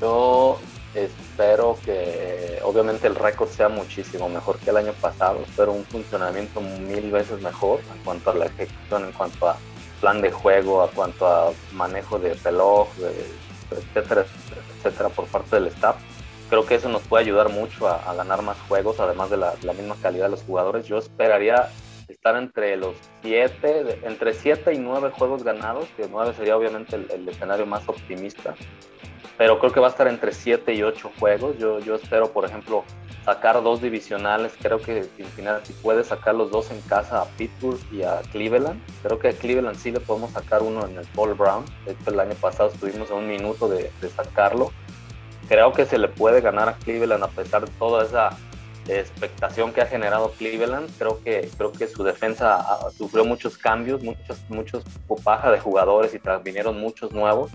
yo 0.00 0.58
espero 0.94 1.78
que 1.84 2.58
obviamente 2.64 3.06
el 3.06 3.14
récord 3.14 3.48
sea 3.48 3.68
muchísimo 3.68 4.28
mejor 4.28 4.58
que 4.58 4.70
el 4.70 4.76
año 4.76 4.92
pasado, 4.94 5.40
espero 5.46 5.72
un 5.72 5.84
funcionamiento 5.84 6.60
mil 6.60 7.10
veces 7.10 7.40
mejor 7.40 7.80
en 7.94 8.02
cuanto 8.02 8.30
a 8.30 8.34
la 8.34 8.46
ejecución, 8.46 9.04
en 9.04 9.12
cuanto 9.12 9.48
a 9.48 9.56
plan 10.00 10.20
de 10.20 10.32
juego, 10.32 10.82
a 10.82 10.90
cuanto 10.90 11.26
a 11.26 11.52
manejo 11.72 12.18
de 12.18 12.34
reloj, 12.34 12.88
etcétera, 13.70 14.24
etcétera, 14.78 15.08
por 15.10 15.26
parte 15.26 15.56
del 15.56 15.68
staff. 15.68 15.96
Creo 16.50 16.66
que 16.66 16.74
eso 16.74 16.90
nos 16.90 17.02
puede 17.02 17.24
ayudar 17.24 17.48
mucho 17.48 17.88
a, 17.88 18.12
ganar 18.14 18.42
más 18.42 18.58
juegos, 18.68 19.00
además 19.00 19.30
de 19.30 19.38
la, 19.38 19.54
misma 19.72 19.96
calidad 20.02 20.26
de 20.26 20.32
los 20.32 20.42
jugadores. 20.42 20.86
Yo 20.86 20.98
esperaría 20.98 21.70
estar 22.08 22.36
entre 22.36 22.76
los 22.76 22.96
siete, 23.22 24.00
entre 24.02 24.34
siete 24.34 24.74
y 24.74 24.78
nueve 24.78 25.10
juegos 25.16 25.44
ganados, 25.44 25.86
que 25.96 26.06
nueve 26.10 26.34
sería 26.36 26.56
obviamente 26.56 26.96
el 26.96 27.28
escenario 27.28 27.64
más 27.64 27.88
optimista 27.88 28.54
pero 29.40 29.58
creo 29.58 29.72
que 29.72 29.80
va 29.80 29.86
a 29.86 29.90
estar 29.90 30.06
entre 30.06 30.34
7 30.34 30.74
y 30.74 30.82
8 30.82 31.12
juegos. 31.18 31.56
Yo, 31.56 31.78
yo 31.78 31.94
espero, 31.94 32.30
por 32.30 32.44
ejemplo, 32.44 32.84
sacar 33.24 33.62
dos 33.62 33.80
divisionales. 33.80 34.52
Creo 34.60 34.82
que 34.82 35.04
si 35.64 35.72
puede 35.80 36.04
sacar 36.04 36.34
los 36.34 36.50
dos 36.50 36.70
en 36.70 36.78
casa 36.82 37.22
a 37.22 37.24
Pittsburgh 37.24 37.80
y 37.90 38.02
a 38.02 38.20
Cleveland. 38.32 38.78
Creo 39.02 39.18
que 39.18 39.28
a 39.28 39.32
Cleveland 39.32 39.78
sí 39.78 39.92
le 39.92 40.00
podemos 40.00 40.32
sacar 40.32 40.62
uno 40.62 40.86
en 40.86 40.98
el 40.98 41.06
Paul 41.14 41.32
Brown. 41.32 41.64
De 41.86 41.92
hecho, 41.92 42.10
el 42.10 42.20
año 42.20 42.34
pasado 42.34 42.68
estuvimos 42.68 43.10
a 43.10 43.14
un 43.14 43.28
minuto 43.28 43.66
de, 43.66 43.90
de 44.02 44.10
sacarlo. 44.10 44.72
Creo 45.50 45.72
que 45.72 45.84
se 45.84 45.98
le 45.98 46.06
puede 46.06 46.40
ganar 46.40 46.68
a 46.68 46.74
Cleveland 46.74 47.24
a 47.24 47.26
pesar 47.26 47.64
de 47.64 47.72
toda 47.72 48.04
esa 48.04 48.30
expectación 48.86 49.72
que 49.72 49.80
ha 49.80 49.86
generado 49.86 50.30
Cleveland. 50.38 50.88
Creo 50.96 51.20
que, 51.24 51.50
creo 51.58 51.72
que 51.72 51.88
su 51.88 52.04
defensa 52.04 52.64
sufrió 52.96 53.24
muchos 53.24 53.58
cambios, 53.58 54.00
muchos, 54.00 54.38
muchos 54.48 54.84
paja 55.24 55.50
de 55.50 55.58
jugadores 55.58 56.14
y 56.14 56.20
vinieron 56.44 56.80
muchos 56.80 57.10
nuevos. 57.10 57.50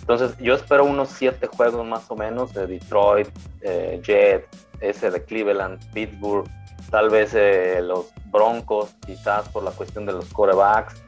Entonces, 0.00 0.36
yo 0.38 0.54
espero 0.54 0.84
unos 0.86 1.08
siete 1.10 1.46
juegos 1.46 1.86
más 1.86 2.10
o 2.10 2.16
menos 2.16 2.52
de 2.52 2.66
Detroit, 2.66 3.28
eh, 3.60 4.00
Jet, 4.02 4.48
ese 4.80 5.08
de 5.12 5.22
Cleveland, 5.22 5.78
Pittsburgh, 5.92 6.50
tal 6.90 7.10
vez 7.10 7.32
eh, 7.34 7.80
los 7.80 8.06
Broncos, 8.26 8.90
quizás 9.06 9.48
por 9.50 9.62
la 9.62 9.70
cuestión 9.70 10.04
de 10.04 10.14
los 10.14 10.26
corebacks, 10.32 11.00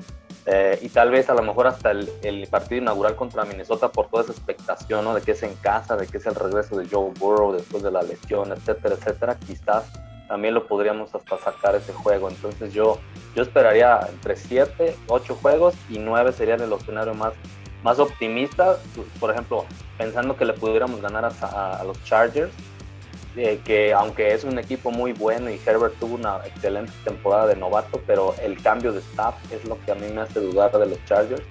eh, 0.46 0.78
y 0.80 0.88
tal 0.88 1.10
vez 1.10 1.28
a 1.28 1.34
lo 1.34 1.42
mejor 1.42 1.66
hasta 1.66 1.90
el, 1.90 2.48
partido 2.50 2.80
inaugural 2.80 3.16
contra 3.16 3.44
Minnesota 3.44 3.90
por 3.90 4.08
toda 4.08 4.22
esa 4.22 4.32
expectación, 4.32 5.04
¿no? 5.04 5.14
De 5.14 5.20
que 5.20 5.32
es 5.32 5.42
en 5.42 5.54
casa, 5.56 5.96
de 5.96 6.06
que 6.06 6.18
es 6.18 6.26
el 6.26 6.34
regreso 6.34 6.76
de 6.76 6.88
Joe 6.88 7.12
Burrow 7.18 7.52
después 7.52 7.82
de 7.82 7.90
la 7.90 8.02
lesión, 8.02 8.52
etcétera, 8.52 8.94
etcétera. 8.94 9.36
Quizás 9.46 9.84
también 10.28 10.54
lo 10.54 10.66
podríamos 10.66 11.14
hasta 11.14 11.38
sacar 11.38 11.74
ese 11.74 11.92
juego. 11.92 12.28
Entonces 12.28 12.72
yo, 12.72 12.98
yo 13.34 13.42
esperaría 13.42 14.00
entre 14.08 14.36
siete, 14.36 14.96
ocho 15.08 15.34
juegos 15.34 15.74
y 15.90 15.98
nueve 15.98 16.32
serían 16.32 16.60
el 16.60 16.72
escenario 16.72 17.14
más 17.14 17.34
más 17.86 18.00
optimista, 18.00 18.78
por 19.20 19.30
ejemplo, 19.30 19.64
pensando 19.96 20.36
que 20.36 20.44
le 20.44 20.54
pudiéramos 20.54 21.00
ganar 21.00 21.24
a, 21.24 21.84
los 21.84 22.02
Chargers, 22.02 22.52
eh, 23.36 23.60
que 23.64 23.92
aunque 23.92 24.32
es 24.32 24.44
un 24.44 24.58
equipo 24.58 24.90
muy 24.90 25.12
bueno 25.12 25.50
y 25.50 25.60
Herbert 25.66 25.98
tuvo 25.98 26.14
una 26.14 26.38
excelente 26.46 26.92
temporada 27.04 27.46
de 27.46 27.56
novato, 27.56 28.00
pero 28.06 28.34
el 28.42 28.60
cambio 28.62 28.92
de 28.92 29.00
staff 29.00 29.34
es 29.52 29.64
lo 29.66 29.78
que 29.84 29.92
a 29.92 29.94
mí 29.94 30.06
me 30.12 30.22
hace 30.22 30.40
dudar 30.40 30.72
de 30.72 30.86
los 30.86 31.04
Chargers, 31.04 31.42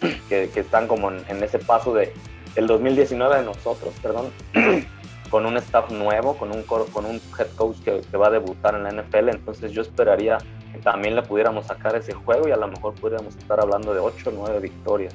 que, 0.28 0.50
están 0.54 0.86
como 0.86 1.10
en, 1.10 1.42
ese 1.42 1.58
paso 1.58 1.94
de 1.94 2.12
el 2.56 2.66
2019 2.66 3.38
de 3.38 3.44
nosotros, 3.44 3.94
perdón, 4.02 4.30
con 5.30 5.46
un 5.46 5.56
staff 5.56 5.90
nuevo, 5.90 6.36
con 6.36 6.54
un, 6.54 6.62
con 6.62 7.06
un 7.06 7.20
head 7.38 7.48
coach 7.56 7.78
que, 7.82 8.02
que 8.02 8.16
va 8.16 8.26
a 8.26 8.30
debutar 8.30 8.74
en 8.74 8.84
la 8.84 8.90
NFL, 8.90 9.30
entonces 9.30 9.72
yo 9.72 9.80
esperaría 9.80 10.38
que 10.72 10.78
también 10.80 11.16
le 11.16 11.22
pudiéramos 11.22 11.66
sacar 11.66 11.96
ese 11.96 12.12
juego 12.12 12.48
y 12.48 12.50
a 12.50 12.56
lo 12.56 12.68
mejor 12.68 12.94
podríamos 12.96 13.34
estar 13.36 13.58
hablando 13.60 13.94
de 13.94 14.00
8 14.00 14.28
o 14.28 14.32
9 14.32 14.60
victorias. 14.60 15.14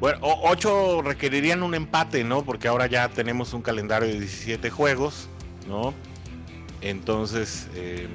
Bueno, 0.00 0.18
ocho 0.22 1.02
requerirían 1.02 1.62
un 1.62 1.74
empate, 1.74 2.24
¿no? 2.24 2.42
Porque 2.42 2.68
ahora 2.68 2.86
ya 2.86 3.10
tenemos 3.10 3.52
un 3.52 3.60
calendario 3.60 4.08
de 4.08 4.18
17 4.18 4.70
juegos, 4.70 5.28
¿no? 5.68 5.92
Entonces, 6.80 7.68
eh, 7.74 8.08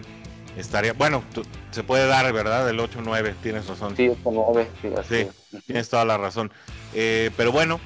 estaría, 0.58 0.94
bueno, 0.94 1.24
se 1.70 1.84
puede 1.84 2.08
dar, 2.08 2.34
¿verdad? 2.34 2.68
El 2.68 2.80
8-9, 2.80 3.36
tienes 3.44 3.68
razón. 3.68 3.96
Sí, 3.96 4.08
8-9, 4.08 4.68
sí, 4.82 5.28
sí, 5.52 5.60
tienes 5.68 5.88
toda 5.88 6.06
la 6.06 6.18
razón. 6.18 6.52
Eh, 6.96 7.30
pero 7.38 7.52
bueno, 7.52 7.80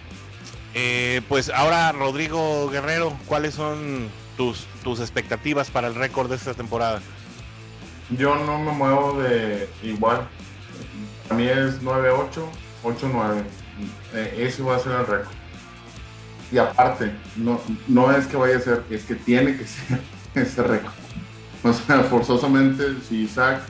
eh, 0.74 1.22
pues 1.28 1.50
ahora, 1.50 1.92
Rodrigo 1.92 2.70
Guerrero, 2.70 3.18
¿cuáles 3.26 3.54
son 3.56 4.08
tus, 4.38 4.66
tus 4.82 5.02
expectativas 5.02 5.70
para 5.70 5.88
el 5.88 5.96
récord 5.96 6.30
de 6.30 6.38
esta 6.38 6.54
temporada? 6.54 7.02
Yo 8.18 8.36
no 8.36 8.60
me 8.60 8.72
muevo 8.72 9.22
de 9.22 9.68
igual. 9.84 10.26
A 11.30 11.34
mí 11.34 11.48
es 11.48 11.82
9-8, 11.82 12.30
8-9. 12.84 13.44
Eh, 14.14 14.46
ese 14.48 14.64
va 14.64 14.76
a 14.76 14.80
ser 14.80 14.94
el 14.94 15.06
récord. 15.06 15.36
Y 16.52 16.58
aparte, 16.58 17.12
no, 17.36 17.60
no 17.88 18.12
es 18.12 18.26
que 18.26 18.38
vaya 18.38 18.58
a 18.58 18.60
ser, 18.60 18.84
es 18.90 19.04
que 19.04 19.16
tiene 19.16 19.56
que 19.56 19.66
ser 19.68 20.00
ese 20.36 20.64
récord. 20.64 20.94
O 21.64 21.74
sea, 21.74 22.04
forzosamente, 22.04 22.84
si 23.08 23.24
Isaac 23.24 23.62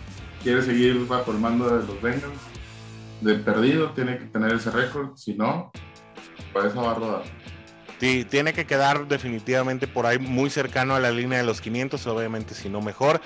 quiere 0.43 0.61
seguir 0.61 1.05
bajo 1.07 1.31
el 1.31 1.39
mando 1.39 1.65
de 1.65 1.85
los 1.85 2.01
Bengals, 2.01 2.39
de 3.21 3.35
perdido, 3.35 3.91
tiene 3.91 4.17
que 4.17 4.25
tener 4.25 4.53
ese 4.53 4.71
récord. 4.71 5.15
Si 5.15 5.33
no, 5.33 5.71
pues 6.53 6.65
eso 6.65 6.81
va 6.81 6.91
a. 6.91 7.23
Sí, 7.99 8.25
tiene 8.29 8.53
que 8.53 8.65
quedar 8.65 9.07
definitivamente 9.07 9.85
por 9.85 10.05
ahí 10.05 10.19
muy 10.19 10.49
cercano 10.49 10.95
a 10.95 10.99
la 11.01 11.11
línea 11.11 11.39
de 11.39 11.43
los 11.43 11.59
500, 11.59 12.07
obviamente, 12.07 12.55
si 12.55 12.69
no 12.69 12.79
mejor. 12.79 13.19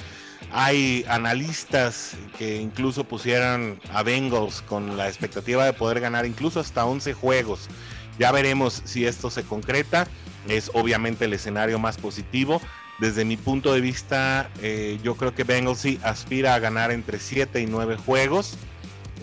Hay 0.51 1.05
analistas 1.07 2.15
que 2.39 2.57
incluso 2.57 3.03
pusieran 3.03 3.79
a 3.93 4.01
Bengals 4.01 4.61
con 4.63 4.97
la 4.97 5.07
expectativa 5.07 5.63
de 5.65 5.73
poder 5.73 5.99
ganar 5.99 6.25
incluso 6.25 6.59
hasta 6.59 6.85
11 6.85 7.13
juegos. 7.13 7.69
Ya 8.17 8.31
veremos 8.31 8.81
si 8.85 9.05
esto 9.05 9.29
se 9.29 9.43
concreta. 9.43 10.07
Es 10.47 10.71
obviamente 10.73 11.25
el 11.25 11.33
escenario 11.33 11.77
más 11.77 11.97
positivo. 11.97 12.59
Desde 12.99 13.25
mi 13.25 13.37
punto 13.37 13.73
de 13.73 13.81
vista, 13.81 14.49
eh, 14.61 14.99
yo 15.03 15.15
creo 15.15 15.35
que 15.35 15.43
Bengals 15.43 15.79
sí 15.79 15.99
aspira 16.03 16.55
a 16.55 16.59
ganar 16.59 16.91
entre 16.91 17.19
7 17.19 17.61
y 17.61 17.67
9 17.67 17.97
juegos. 17.97 18.57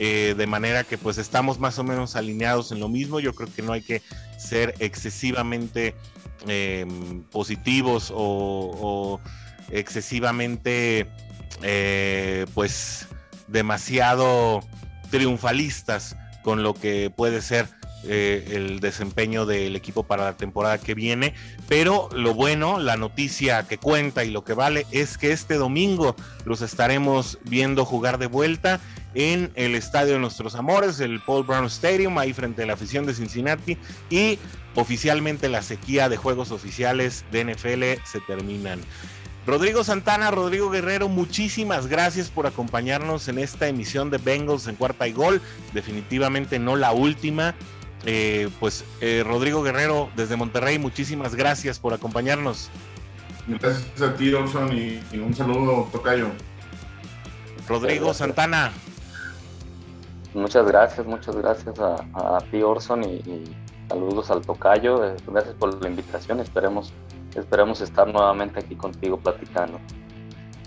Eh, 0.02 0.34
de 0.34 0.46
manera 0.46 0.82
que 0.82 0.96
pues 0.96 1.18
estamos 1.18 1.58
más 1.58 1.78
o 1.78 1.84
menos 1.84 2.16
alineados 2.16 2.72
en 2.72 2.80
lo 2.80 2.88
mismo. 2.88 3.20
Yo 3.20 3.34
creo 3.34 3.52
que 3.54 3.60
no 3.60 3.74
hay 3.74 3.82
que 3.82 4.00
ser 4.38 4.74
excesivamente 4.78 5.94
em, 6.46 7.22
positivos 7.24 8.10
o 8.14 9.20
excesivamente, 9.70 11.06
eh, 11.62 12.46
pues, 12.54 13.08
demasiado 13.46 14.60
triunfalistas 15.10 16.16
con 16.42 16.62
lo 16.62 16.72
que 16.72 17.10
puede 17.14 17.42
ser 17.42 17.68
eh, 18.04 18.52
el 18.52 18.80
desempeño 18.80 19.44
del 19.46 19.76
equipo 19.76 20.04
para 20.04 20.24
la 20.24 20.36
temporada 20.36 20.78
que 20.78 20.94
viene. 20.94 21.34
Pero 21.68 22.08
lo 22.14 22.34
bueno, 22.34 22.78
la 22.78 22.96
noticia 22.96 23.66
que 23.66 23.78
cuenta 23.78 24.24
y 24.24 24.30
lo 24.30 24.44
que 24.44 24.54
vale 24.54 24.86
es 24.90 25.18
que 25.18 25.32
este 25.32 25.54
domingo 25.54 26.16
los 26.44 26.62
estaremos 26.62 27.38
viendo 27.44 27.84
jugar 27.84 28.18
de 28.18 28.26
vuelta 28.26 28.80
en 29.14 29.50
el 29.54 29.74
Estadio 29.74 30.14
de 30.14 30.18
Nuestros 30.20 30.54
Amores, 30.54 31.00
el 31.00 31.20
Paul 31.20 31.44
Brown 31.44 31.66
Stadium, 31.66 32.16
ahí 32.18 32.32
frente 32.32 32.62
a 32.62 32.66
la 32.66 32.74
afición 32.74 33.06
de 33.06 33.14
Cincinnati. 33.14 33.76
Y 34.08 34.38
oficialmente 34.74 35.48
la 35.48 35.62
sequía 35.62 36.08
de 36.08 36.16
juegos 36.16 36.50
oficiales 36.52 37.24
de 37.32 37.44
NFL 37.44 38.02
se 38.04 38.20
terminan. 38.26 38.80
Rodrigo 39.46 39.82
Santana, 39.84 40.30
Rodrigo 40.30 40.70
Guerrero, 40.70 41.08
muchísimas 41.08 41.86
gracias 41.86 42.30
por 42.30 42.46
acompañarnos 42.46 43.26
en 43.28 43.38
esta 43.38 43.68
emisión 43.68 44.10
de 44.10 44.18
Bengals 44.18 44.68
en 44.68 44.76
cuarta 44.76 45.08
y 45.08 45.12
gol. 45.12 45.40
Definitivamente 45.72 46.58
no 46.58 46.76
la 46.76 46.92
última. 46.92 47.54
Eh, 48.06 48.48
pues 48.58 48.84
eh, 49.00 49.22
Rodrigo 49.26 49.62
Guerrero 49.62 50.08
desde 50.16 50.36
Monterrey, 50.36 50.78
muchísimas 50.78 51.34
gracias 51.34 51.78
por 51.78 51.92
acompañarnos. 51.92 52.70
Gracias 53.46 54.02
a 54.02 54.14
ti, 54.14 54.32
Orson, 54.32 54.72
y, 54.72 55.02
un 55.18 55.34
saludo, 55.34 55.88
Tocayo. 55.92 56.28
Rodrigo 57.68 58.14
Santana. 58.14 58.72
Muchas 60.34 60.66
gracias, 60.66 61.06
muchas 61.06 61.36
gracias 61.36 61.74
a, 61.78 62.38
ti, 62.50 62.62
Orson, 62.62 63.04
y, 63.04 63.16
y, 63.16 63.56
saludos 63.88 64.30
al 64.30 64.42
Tocayo. 64.42 65.04
Eh, 65.04 65.16
gracias 65.26 65.54
por 65.54 65.82
la 65.82 65.88
invitación. 65.88 66.40
Esperemos 66.40 66.92
esperemos 67.34 67.80
estar 67.80 68.08
nuevamente 68.08 68.60
aquí 68.60 68.74
contigo 68.74 69.16
platicando. 69.18 69.78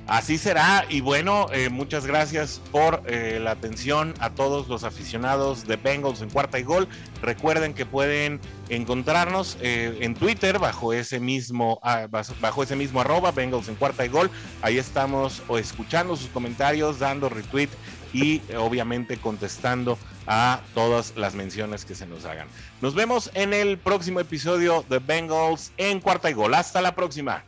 Así 0.07 0.37
será 0.37 0.85
y 0.89 0.99
bueno, 0.99 1.47
eh, 1.53 1.69
muchas 1.69 2.05
gracias 2.05 2.61
por 2.71 3.01
eh, 3.05 3.39
la 3.41 3.51
atención 3.51 4.13
a 4.19 4.31
todos 4.31 4.67
los 4.67 4.83
aficionados 4.83 5.65
de 5.65 5.77
Bengals 5.77 6.21
en 6.21 6.29
cuarta 6.29 6.59
y 6.59 6.63
gol. 6.63 6.89
Recuerden 7.21 7.73
que 7.73 7.85
pueden 7.85 8.41
encontrarnos 8.67 9.57
eh, 9.61 9.97
en 10.01 10.13
Twitter 10.13 10.59
bajo 10.59 10.91
ese 10.91 11.21
mismo 11.21 11.79
ah, 11.83 12.07
bajo 12.41 12.63
ese 12.63 12.75
mismo 12.75 12.99
arroba 12.99 13.31
Bengals 13.31 13.69
en 13.69 13.75
cuarta 13.75 14.05
y 14.05 14.09
gol. 14.09 14.29
Ahí 14.61 14.77
estamos 14.77 15.41
o 15.47 15.57
escuchando 15.57 16.17
sus 16.17 16.29
comentarios, 16.29 16.99
dando 16.99 17.29
retweet 17.29 17.69
y 18.11 18.41
obviamente 18.57 19.15
contestando 19.15 19.97
a 20.27 20.59
todas 20.73 21.15
las 21.15 21.33
menciones 21.33 21.85
que 21.85 21.95
se 21.95 22.05
nos 22.05 22.25
hagan. 22.25 22.47
Nos 22.81 22.93
vemos 22.93 23.31
en 23.35 23.53
el 23.53 23.77
próximo 23.77 24.19
episodio 24.19 24.83
de 24.89 24.99
Bengals 24.99 25.71
en 25.77 26.01
cuarta 26.01 26.29
y 26.29 26.33
gol. 26.33 26.53
Hasta 26.55 26.81
la 26.81 26.93
próxima. 26.93 27.45